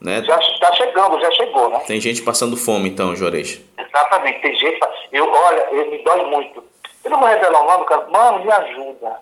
né? 0.00 0.22
Já 0.22 0.38
está 0.38 0.72
chegando, 0.72 1.20
já 1.20 1.30
chegou, 1.32 1.68
né? 1.68 1.80
Tem 1.86 2.00
gente 2.00 2.22
passando 2.22 2.56
fome 2.56 2.88
então, 2.88 3.14
Juarez. 3.14 3.60
Exatamente. 3.78 4.40
Tem 4.40 4.54
gente, 4.56 4.80
eu, 5.12 5.30
olha, 5.30 5.60
eu, 5.70 5.90
me 5.90 5.98
dói 5.98 6.24
muito. 6.26 6.64
Eu 7.04 7.10
não 7.10 7.20
vou 7.20 7.28
revelar 7.28 7.62
o 7.62 7.66
nome, 7.66 7.84
cara. 7.84 8.06
Mano, 8.10 8.44
me 8.44 8.50
ajuda. 8.50 9.20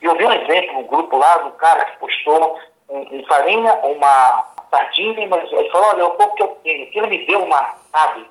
Eu 0.00 0.16
vi 0.16 0.24
um 0.24 0.32
exemplo 0.32 0.80
no 0.80 0.84
grupo 0.84 1.16
lá 1.16 1.36
do 1.38 1.50
cara 1.52 1.84
que 1.84 1.98
postou 1.98 2.58
um, 2.88 3.18
um 3.18 3.24
farinha, 3.26 3.74
uma 3.82 4.46
sardinha, 4.70 5.26
mas 5.28 5.52
ele 5.52 5.70
falou, 5.70 5.88
olha, 5.88 6.00
é 6.00 6.04
o 6.04 6.10
pouco 6.10 6.36
que 6.36 6.42
eu 6.42 6.56
tenho. 6.62 6.90
Que 6.90 6.98
ele 6.98 7.08
me 7.08 7.26
deu 7.26 7.42
uma, 7.42 7.74
sabe? 7.92 8.24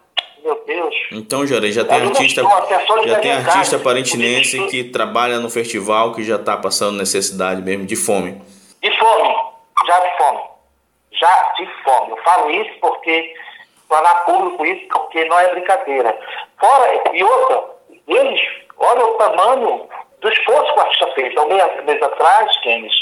Meu 0.43 0.63
Deus. 0.65 0.95
Então, 1.12 1.45
Jorei, 1.45 1.71
já 1.71 1.84
tem 1.84 2.02
artista, 2.02 2.41
já 3.06 3.19
tem 3.19 3.32
artista 3.32 3.80
parentinense 3.80 4.67
que 4.67 4.86
trabalha 4.86 5.39
no 5.39 5.49
festival 5.49 6.13
que 6.13 6.23
já 6.23 6.36
está 6.36 6.56
passando 6.56 6.97
necessidade 6.97 7.62
mesmo 7.62 7.86
de 7.86 7.95
fome. 7.95 8.41
De 8.82 8.97
fome, 8.97 9.36
já 9.86 9.99
de 9.99 10.17
fome. 10.17 10.39
Já 11.12 11.54
de 11.58 11.84
fome. 11.84 12.12
Eu 12.12 12.17
falo 12.23 12.52
isso 12.52 12.71
porque 12.80 13.34
falar 13.89 14.15
público 14.25 14.65
isso 14.65 14.88
porque 14.88 15.25
não 15.25 15.39
é 15.39 15.52
brincadeira. 15.52 16.17
Fora, 16.60 17.02
e 17.13 17.23
outra, 17.23 17.63
eles, 18.08 18.39
olha 18.78 19.06
o 19.06 19.13
tamanho 19.15 19.89
do 20.21 20.30
esforço 20.30 20.73
que 20.73 20.80
o 20.80 20.82
artista 20.82 21.08
fez. 21.13 21.36
Há 21.36 21.41
um 21.43 21.47
mês, 21.47 22.02
atrás, 22.02 22.58
Kenis, 22.62 22.93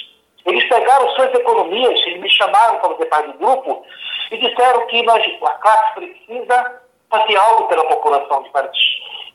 eles 0.45 0.63
pegaram 0.69 1.09
suas 1.11 1.33
economias, 1.33 1.99
eles 2.07 2.21
me 2.21 2.29
chamaram 2.29 2.79
para 2.79 2.89
fazer 2.91 3.05
parte 3.05 3.31
do 3.31 3.37
grupo 3.37 3.85
e 4.31 4.37
disseram 4.37 4.87
que 4.87 5.03
nós, 5.03 5.23
a 5.43 5.51
classe 5.51 5.93
precisa 5.93 6.81
fazer 7.09 7.35
algo 7.35 7.67
pela 7.67 7.85
população 7.85 8.43
de 8.43 8.49
Paris. 8.49 8.77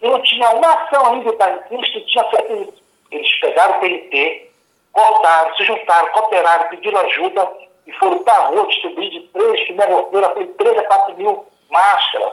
E 0.00 0.08
não 0.08 0.20
tinha 0.22 0.50
uma 0.50 0.72
ação 0.72 1.12
ainda 1.12 1.32
Paris 1.34 1.88
que 1.92 2.00
tinha 2.02 2.24
feito 2.24 2.52
isso. 2.54 2.82
Eles 3.10 3.40
pegaram 3.40 3.76
o 3.76 3.80
PNT, 3.80 4.50
cortaram, 4.92 5.54
se 5.56 5.64
juntaram, 5.64 6.08
cooperaram, 6.12 6.68
pediram 6.68 7.00
ajuda 7.00 7.52
e 7.86 7.92
foram 7.92 8.18
para 8.20 8.34
a 8.34 8.46
rua 8.48 8.66
distribuir 8.66 9.10
de 9.10 9.20
três, 9.28 9.66
que 9.66 9.72
negociaram, 9.72 10.34
foi 10.34 10.46
3 10.46 10.78
a 10.78 10.84
4 10.84 11.16
mil 11.16 11.46
máscaras. 11.70 12.32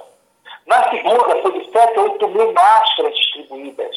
Na 0.65 0.89
segunda, 0.89 1.41
foi 1.41 1.51
de 1.59 1.71
7 1.71 1.97
a 1.97 2.01
8 2.01 2.27
mil 2.27 2.53
máscaras 2.53 3.15
distribuídas. 3.15 3.95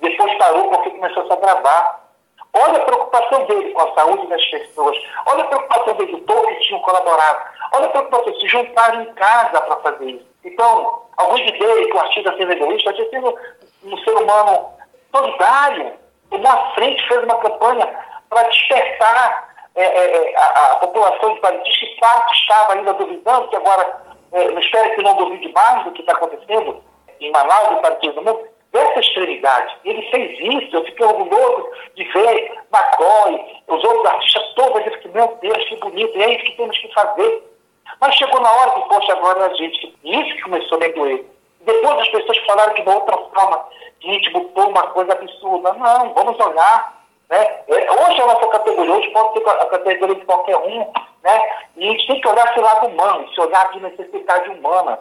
Depois 0.00 0.38
parou 0.38 0.68
porque 0.68 0.90
começou 0.90 1.22
a 1.22 1.26
se 1.26 1.32
agravar. 1.32 2.06
Olha 2.52 2.78
a 2.78 2.84
preocupação 2.84 3.44
dele 3.44 3.72
com 3.72 3.82
a 3.82 3.94
saúde 3.94 4.26
das 4.28 4.44
pessoas. 4.46 4.96
Olha 5.26 5.44
a 5.44 5.46
preocupação 5.46 5.94
dele, 5.94 6.12
do 6.12 6.18
povo 6.22 6.46
que 6.46 6.60
tinham 6.60 6.80
colaborado. 6.80 7.50
Olha 7.74 7.86
a 7.86 7.90
preocupação 7.90 8.40
se 8.40 8.48
juntarem 8.48 9.02
em 9.02 9.14
casa 9.14 9.60
para 9.60 9.76
fazer 9.76 10.10
isso. 10.10 10.35
Então, 10.46 11.02
alguns 11.16 11.40
dizem 11.40 11.58
que 11.58 11.96
o 11.96 12.00
artista 12.00 12.36
sendo 12.36 12.52
egoísta, 12.52 12.92
tinha 12.92 13.10
sido 13.10 13.36
um 13.84 13.98
ser 13.98 14.14
humano 14.14 14.70
solidário, 15.12 15.92
tomou 16.30 16.50
à 16.50 16.70
frente, 16.74 17.08
fez 17.08 17.24
uma 17.24 17.38
campanha 17.38 17.86
para 18.28 18.44
despertar 18.44 19.54
é, 19.74 19.82
é, 19.82 20.32
é, 20.32 20.36
a, 20.36 20.72
a, 20.72 20.76
população 20.76 21.34
de 21.34 21.40
Parintins, 21.40 21.76
que 21.76 22.00
parte 22.00 22.32
estava 22.32 22.74
ainda 22.74 22.94
duvidando, 22.94 23.48
que 23.48 23.56
agora, 23.56 24.02
é, 24.32 24.44
espero 24.60 24.94
que 24.94 25.02
não 25.02 25.16
duvide 25.16 25.52
mais 25.52 25.84
do 25.84 25.90
que 25.90 26.00
está 26.00 26.12
acontecendo 26.12 26.82
em 27.20 27.30
Manaus 27.32 27.78
e 27.78 27.82
Parintins 27.82 28.14
do 28.14 28.22
mundo, 28.22 28.46
dessa 28.72 29.00
extremidade. 29.00 29.76
Ele 29.84 30.02
fez 30.10 30.38
isso, 30.38 30.76
eu 30.76 30.84
fiquei 30.84 31.06
orgulhoso 31.06 31.70
de 31.96 32.04
ver 32.04 32.52
McCoy, 32.72 33.62
os 33.68 33.84
outros 33.84 34.06
artistas 34.06 34.54
todos, 34.54 34.86
eu 34.86 34.98
que, 34.98 35.08
meu 35.08 35.38
Deus, 35.42 35.68
que 35.68 35.76
bonito, 35.76 36.16
é 36.18 36.34
isso 36.34 36.44
que 36.44 36.56
temos 36.56 36.78
que 36.78 36.94
fazer. 36.94 37.55
Mas 38.00 38.14
chegou 38.14 38.40
na 38.40 38.50
hora 38.50 38.70
que, 38.72 38.88
poxa, 38.88 39.12
agora 39.12 39.46
a 39.46 39.54
gente, 39.54 39.96
isso 40.04 40.36
que 40.36 40.42
começou 40.42 40.76
a 40.76 40.80
me 40.80 40.88
doer. 40.92 41.24
Depois 41.60 41.98
as 41.98 42.08
pessoas 42.08 42.38
falaram 42.46 42.74
que 42.74 42.82
de 42.82 42.88
outra 42.88 43.16
forma, 43.16 43.66
que 44.00 44.08
a 44.08 44.12
gente 44.12 44.30
botou 44.30 44.68
uma 44.68 44.86
coisa 44.88 45.12
absurda. 45.12 45.72
Não, 45.72 46.14
vamos 46.14 46.38
olhar 46.38 46.96
né? 47.28 47.60
É, 47.68 47.90
hoje 47.90 48.20
a 48.20 48.26
nossa 48.26 48.46
categoria, 48.46 48.94
hoje 48.94 49.10
pode 49.10 49.38
ser 49.38 49.48
a 49.48 49.66
categoria 49.66 50.14
de 50.14 50.24
qualquer 50.24 50.56
um, 50.58 50.78
né? 51.22 51.66
e 51.76 51.88
a 51.88 51.90
gente 51.90 52.06
tem 52.06 52.20
que 52.20 52.28
olhar 52.28 52.50
esse 52.50 52.60
lado 52.60 52.86
humano, 52.86 53.26
esse 53.28 53.40
olhar 53.40 53.70
de 53.72 53.80
necessidade 53.80 54.48
humana. 54.50 54.98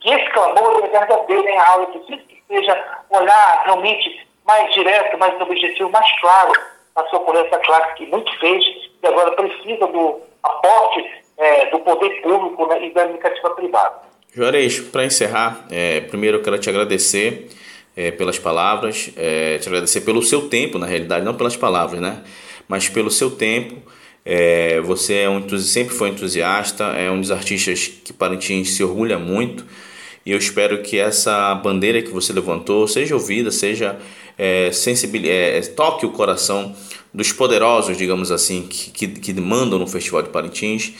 Que 0.00 0.10
esse 0.10 0.30
clamor 0.30 0.84
é 0.84 0.88
verdadeiro 0.88 1.48
em 1.48 1.58
aula, 1.58 1.86
preciso 1.86 2.26
que 2.26 2.42
seja 2.48 3.02
olhar 3.10 3.62
realmente 3.64 4.26
mais 4.46 4.72
direto, 4.72 5.18
mais 5.18 5.38
objetivo, 5.40 5.90
mais 5.90 6.20
claro 6.20 6.52
na 6.94 7.06
sua 7.08 7.40
essa 7.40 7.58
classe 7.58 7.94
que 7.94 8.06
muito 8.06 8.38
fez 8.38 8.64
e 9.02 9.06
agora 9.06 9.32
precisa 9.32 9.86
do 9.86 10.20
aporte 10.42 11.25
é, 11.38 11.70
do 11.70 11.80
poder 11.80 12.20
público 12.22 12.66
né, 12.66 12.86
e 12.86 12.92
da 12.92 13.06
iniciativa 13.06 13.50
privada. 13.50 14.06
Juarez, 14.34 14.80
para 14.80 15.04
encerrar, 15.04 15.66
é, 15.70 16.00
primeiro 16.02 16.38
eu 16.38 16.42
quero 16.42 16.58
te 16.58 16.68
agradecer 16.68 17.48
é, 17.96 18.10
pelas 18.10 18.38
palavras, 18.38 19.10
é, 19.16 19.58
te 19.58 19.68
agradecer 19.68 20.02
pelo 20.02 20.22
seu 20.22 20.48
tempo, 20.48 20.78
na 20.78 20.86
realidade, 20.86 21.24
não 21.24 21.34
pelas 21.34 21.56
palavras, 21.56 22.00
né? 22.00 22.22
Mas 22.68 22.88
pelo 22.88 23.10
seu 23.10 23.30
tempo. 23.30 23.76
É, 24.28 24.80
você 24.80 25.18
é 25.18 25.30
um, 25.30 25.48
sempre 25.56 25.94
foi 25.94 26.08
entusiasta, 26.08 26.82
é 26.84 27.08
um 27.08 27.20
dos 27.20 27.30
artistas 27.30 27.86
que 27.86 28.12
Parintins 28.12 28.70
se 28.70 28.82
orgulha 28.82 29.18
muito. 29.18 29.64
E 30.26 30.32
eu 30.32 30.38
espero 30.38 30.82
que 30.82 30.98
essa 30.98 31.54
bandeira 31.54 32.02
que 32.02 32.10
você 32.10 32.32
levantou 32.32 32.88
seja 32.88 33.14
ouvida, 33.14 33.52
seja 33.52 33.96
é, 34.36 34.72
sensibil, 34.72 35.22
é, 35.24 35.60
toque 35.60 36.04
o 36.04 36.10
coração 36.10 36.74
dos 37.14 37.32
poderosos, 37.32 37.96
digamos 37.96 38.32
assim, 38.32 38.66
que, 38.66 38.90
que, 38.90 39.06
que 39.06 39.32
mandam 39.40 39.78
no 39.78 39.86
Festival 39.86 40.22
de 40.22 40.30
Parintins. 40.30 40.92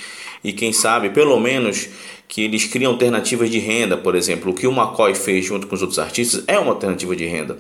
E 0.47 0.53
quem 0.53 0.73
sabe, 0.73 1.11
pelo 1.11 1.41
menos, 1.41 1.89
que 2.29 2.41
eles 2.41 2.67
criam 2.67 2.93
alternativas 2.93 3.51
de 3.51 3.59
renda, 3.59 3.97
por 3.97 4.15
exemplo. 4.15 4.53
O 4.53 4.55
que 4.55 4.65
o 4.65 4.71
McCoy 4.71 5.13
fez 5.13 5.45
junto 5.45 5.67
com 5.67 5.75
os 5.75 5.83
outros 5.83 5.99
artistas 5.99 6.45
é 6.47 6.57
uma 6.57 6.71
alternativa 6.71 7.17
de 7.17 7.27
renda. 7.27 7.59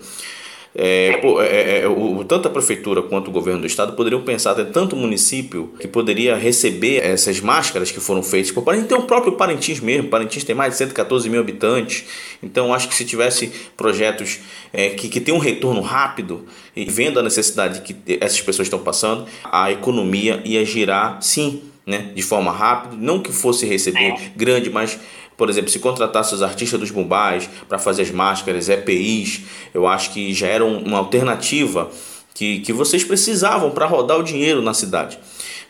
É, 0.72 1.18
é, 1.40 1.46
é, 1.46 1.80
é 1.80 1.88
o, 1.88 2.22
tanto 2.22 2.46
a 2.46 2.50
prefeitura 2.50 3.02
quanto 3.02 3.26
o 3.26 3.32
governo 3.32 3.62
do 3.62 3.66
estado 3.66 3.94
poderiam 3.94 4.22
pensar, 4.22 4.54
tem 4.54 4.66
tanto 4.66 4.94
município 4.94 5.72
que 5.80 5.88
poderia 5.88 6.36
receber 6.36 6.98
essas 6.98 7.40
máscaras 7.40 7.90
que 7.90 7.98
foram 7.98 8.22
feitas 8.22 8.52
por 8.52 8.62
Parintins. 8.62 8.88
Tem 8.88 8.98
o 8.98 9.02
próprio 9.02 9.32
Parintins 9.32 9.80
mesmo, 9.80 10.08
Parintins 10.08 10.44
tem 10.44 10.54
mais 10.54 10.74
de 10.74 10.78
114 10.78 11.28
mil 11.28 11.40
habitantes, 11.40 12.04
então 12.40 12.72
acho 12.72 12.88
que 12.88 12.94
se 12.94 13.04
tivesse 13.04 13.50
projetos 13.76 14.38
é, 14.72 14.90
que, 14.90 15.08
que 15.08 15.20
tem 15.20 15.34
um 15.34 15.38
retorno 15.38 15.80
rápido 15.80 16.44
e 16.76 16.84
vendo 16.84 17.18
a 17.18 17.22
necessidade 17.22 17.80
que 17.80 17.96
essas 18.20 18.40
pessoas 18.40 18.66
estão 18.66 18.78
passando, 18.78 19.26
a 19.42 19.72
economia 19.72 20.40
ia 20.44 20.64
girar 20.64 21.20
sim 21.20 21.62
né, 21.86 22.10
de 22.14 22.22
forma 22.22 22.50
rápida, 22.50 22.96
não 22.98 23.20
que 23.20 23.32
fosse 23.32 23.64
receber 23.64 24.08
é. 24.08 24.32
grande, 24.34 24.68
mas 24.68 24.98
por 25.36 25.50
exemplo, 25.50 25.70
se 25.70 25.78
contratasse 25.78 26.34
os 26.34 26.42
artistas 26.42 26.80
dos 26.80 26.90
Mumbais 26.90 27.48
para 27.68 27.78
fazer 27.78 28.02
as 28.02 28.10
máscaras, 28.10 28.68
EPIs, 28.68 29.42
eu 29.74 29.86
acho 29.86 30.10
que 30.12 30.32
já 30.32 30.46
era 30.46 30.64
uma 30.64 30.98
alternativa 30.98 31.90
que, 32.32 32.60
que 32.60 32.72
vocês 32.72 33.04
precisavam 33.04 33.70
para 33.70 33.86
rodar 33.86 34.18
o 34.18 34.22
dinheiro 34.22 34.62
na 34.62 34.72
cidade. 34.72 35.18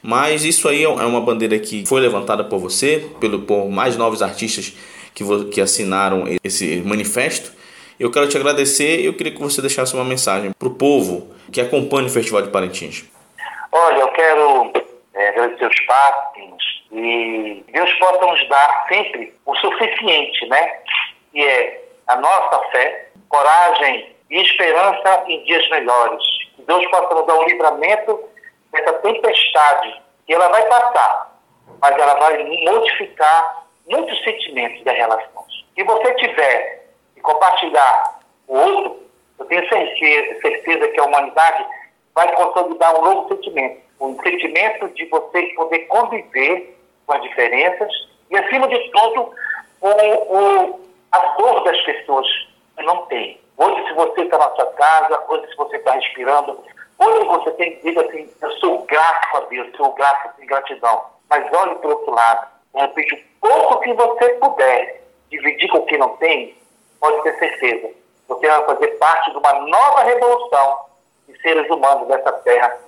Mas 0.03 0.45
isso 0.45 0.69
aí 0.69 0.85
é, 0.85 0.85
é 0.85 1.05
uma 1.05 1.21
bandeira 1.21 1.59
que 1.59 1.85
foi 1.85 2.01
levantada 2.01 2.45
por 2.45 2.59
você, 2.61 3.09
pelo, 3.19 3.41
por 3.41 3.69
mais 3.69 3.97
novos 3.97 4.23
artistas 4.23 4.73
que, 5.13 5.25
que 5.47 5.61
assinaram 5.61 6.25
esse 6.45 6.83
manifesto. 6.85 7.53
Eu 7.99 8.11
quero 8.11 8.29
te 8.29 8.37
agradecer 8.37 9.01
e 9.01 9.07
eu 9.07 9.15
queria 9.15 9.33
que 9.33 9.41
você 9.41 9.61
deixasse 9.61 9.95
uma 9.95 10.05
mensagem 10.05 10.53
para 10.57 10.69
o 10.69 10.73
povo 10.73 11.29
que 11.51 11.61
acompanha 11.61 12.07
o 12.07 12.11
Festival 12.11 12.43
de 12.43 12.51
Parintins. 12.51 13.05
Olha, 13.73 14.01
eu 14.01 14.09
quero 14.09 14.41
é, 14.41 14.56
agradecer 15.37 15.67
os 15.67 15.81
pais 15.81 16.15
e 16.93 17.65
Deus 17.69 17.93
possa 17.95 18.27
nos 18.27 18.49
dar 18.49 18.87
sempre 18.89 19.35
o 19.45 19.55
suficiente, 19.57 20.47
né? 20.47 20.81
Que 21.33 21.45
é 21.45 21.85
a 22.07 22.17
nossa 22.17 22.59
fé, 22.71 23.09
coragem 23.29 24.17
e 24.31 24.41
esperança 24.41 25.25
em 25.27 25.45
dias 25.45 25.69
melhores. 25.69 26.23
Que 26.57 26.63
Deus 26.63 26.87
possa 26.87 27.15
nos 27.15 27.27
dar 27.27 27.35
um 27.35 27.45
livramento 27.45 28.25
dessa 28.73 28.93
tempestade, 28.95 30.03
que 30.27 30.35
ela 30.35 30.49
vai 30.49 30.65
passar, 30.67 31.39
mas 31.81 31.99
ela 31.99 32.15
vai 32.15 32.45
modificar 32.45 33.67
muitos 33.87 34.19
sentimentos 34.25 34.83
das 34.85 34.97
relações. 34.97 35.67
Se 35.75 35.85
você 35.85 36.15
tiver 36.15 36.87
e 37.17 37.21
compartilhar 37.21 38.21
o 38.49 38.57
outro, 38.57 39.07
eu 39.39 39.45
tenho 39.47 39.69
certeza, 39.69 40.41
certeza 40.41 40.89
que 40.89 41.01
a 41.01 41.05
humanidade 41.05 41.67
vai 42.15 42.33
consolidar 42.35 42.99
um 42.99 43.05
novo 43.05 43.29
sentimento 43.29 43.86
o 43.99 44.17
sentimento 44.23 44.89
de 44.91 45.07
você 45.07 45.43
poder 45.55 45.81
conviver 45.87 46.79
com 47.07 47.13
as 47.13 47.23
diferenças 47.23 47.91
e, 48.31 48.37
acima 48.37 48.69
de 48.69 48.79
tudo, 48.91 49.33
o, 49.81 49.89
o, 49.89 50.81
a 51.13 51.19
dor 51.39 51.65
das 51.65 51.81
pessoas 51.83 52.27
que 52.77 52.83
não 52.83 53.07
tem. 53.07 53.41
Hoje, 53.57 53.87
se 53.87 53.95
você 53.95 54.23
está 54.23 54.39
na 54.39 54.51
sua 54.51 54.67
casa, 54.73 55.25
hoje, 55.29 55.49
se 55.49 55.57
você 55.57 55.77
está 55.77 55.93
respirando, 55.93 56.63
hoje 56.99 57.25
você 57.27 57.51
tem 57.53 57.77
que 57.77 57.89
dizer 57.89 58.07
assim: 58.07 58.29
eu 58.43 58.51
sou 58.59 58.83
grato 58.83 59.37
a 59.37 59.41
Deus, 59.41 59.75
sou 59.77 59.93
grato, 59.95 60.37
tenho 60.37 60.49
gratidão. 60.49 61.05
Mas 61.31 61.53
olhe 61.53 61.75
para 61.77 61.89
o 61.89 61.93
outro 61.93 62.15
lado. 62.15 62.49
De 62.75 62.81
repente, 62.81 63.15
o 63.15 63.49
pouco 63.49 63.81
que 63.81 63.93
você 63.95 64.29
puder 64.35 65.03
dividir 65.31 65.69
com 65.71 65.87
quem 65.87 65.99
não 65.99 66.17
tem, 66.17 66.55
pode 67.01 67.23
ter 67.23 67.39
certeza. 67.39 67.91
Você 68.29 68.47
vai 68.47 68.65
fazer 68.65 68.89
parte 68.99 69.31
de 69.31 69.37
uma 69.39 69.53
nova 69.53 70.03
revolução 70.03 70.81
de 71.29 71.41
seres 71.41 71.69
humanos 71.71 72.09
dessa 72.09 72.33
terra 72.33 72.79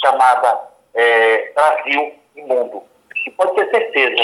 chamada 0.00 0.60
é, 0.94 1.52
Brasil 1.54 2.14
e 2.34 2.42
Mundo. 2.42 2.82
E 3.26 3.30
pode 3.32 3.54
ter 3.54 3.70
certeza 3.70 4.22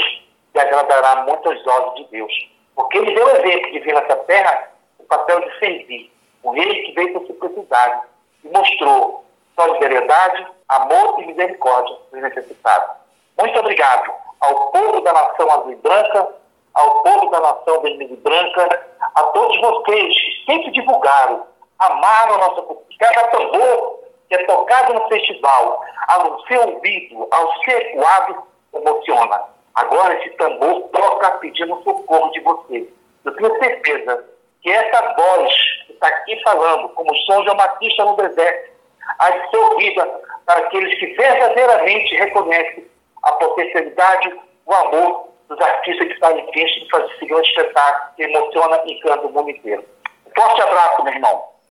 que 0.53 0.59
agradará 0.59 1.25
muitos 1.25 1.67
olhos 1.67 1.95
de 1.97 2.05
Deus. 2.11 2.33
Porque 2.75 2.99
ele 2.99 3.15
deu 3.15 3.29
exemplo 3.29 3.73
de 3.73 3.81
vir 3.81 3.95
nessa 3.95 4.17
terra 4.17 4.71
o 4.99 5.05
papel 5.05 5.41
de 5.41 5.59
servir. 5.59 6.13
O 6.43 6.51
rei 6.53 6.83
que 6.85 6.93
veio 6.93 7.13
com 7.15 7.27
simplicidade 7.27 8.01
e 8.45 8.49
mostrou 8.49 9.25
solidariedade, 9.59 10.47
amor 10.69 11.21
e 11.21 11.27
misericórdia 11.27 11.97
dos 12.11 12.23
necessitados. 12.23 12.97
Muito 13.39 13.59
obrigado 13.59 14.13
ao 14.41 14.71
povo 14.73 15.01
da 15.03 15.13
nação 15.13 15.51
azul 15.51 15.73
e 15.73 15.77
branca, 15.77 16.29
ao 16.75 17.03
povo 17.03 17.31
da 17.31 17.41
nação 17.41 17.81
vermelha 17.81 18.13
e 18.13 18.17
branca, 18.17 18.87
a 19.15 19.23
todos 19.25 19.61
vocês 19.61 20.15
que 20.15 20.45
sempre 20.47 20.71
divulgaram, 20.73 21.47
amaram 21.79 22.35
a 22.35 22.39
nossa 22.39 22.63
cultura. 22.63 22.87
Cada 22.99 23.29
tambor 23.29 24.02
que 24.33 24.37
é 24.37 24.47
tocado 24.47 24.95
no 24.95 25.07
festival, 25.09 25.85
ao 26.09 26.41
ser 26.47 26.59
ouvido, 26.61 27.29
ao 27.31 27.63
ser 27.65 27.77
ecoado, 27.89 28.43
emociona. 28.73 29.43
Agora 29.75 30.15
esse 30.15 30.31
tambor 30.37 30.89
toca 30.89 31.33
pedindo 31.33 31.83
socorro 31.83 32.31
de 32.31 32.41
você. 32.41 32.89
Eu 33.27 33.37
tenho 33.37 33.59
certeza 33.59 34.25
que 34.63 34.71
essa 34.71 35.15
voz 35.15 35.55
que 35.87 35.93
está 35.93 36.09
aqui 36.09 36.43
falando, 36.43 36.89
como 36.91 37.15
som 37.27 37.43
de 37.43 37.51
uma 37.51 37.63
artista 37.63 38.05
no 38.07 38.17
deserto, 38.17 38.73
há 39.19 39.31
de 39.31 39.51
ser 39.51 39.59
ouvida 39.59 40.21
para 40.47 40.61
aqueles 40.61 40.99
que 40.99 41.07
verdadeiramente 41.09 42.17
reconhecem 42.17 42.87
a 43.23 43.33
potencialidade, 43.33 44.41
o 44.65 44.75
amor 44.75 45.29
dos 45.49 45.61
artistas 45.61 46.07
que 46.07 46.15
estão 46.15 46.39
em 46.39 46.51
pista 46.53 46.81
de 46.81 46.91
fazer 46.91 47.13
esse 47.15 47.27
grande 47.27 47.49
espetáculo 47.49 48.15
que 48.17 48.23
emociona 48.23 48.81
e 48.87 48.95
encanta 48.95 49.27
o 49.27 49.33
mundo 49.33 49.51
inteiro. 49.51 49.85
Um 50.27 50.41
forte 50.41 50.63
abraço, 50.63 51.05
meu 51.05 51.13
irmão. 51.13 51.52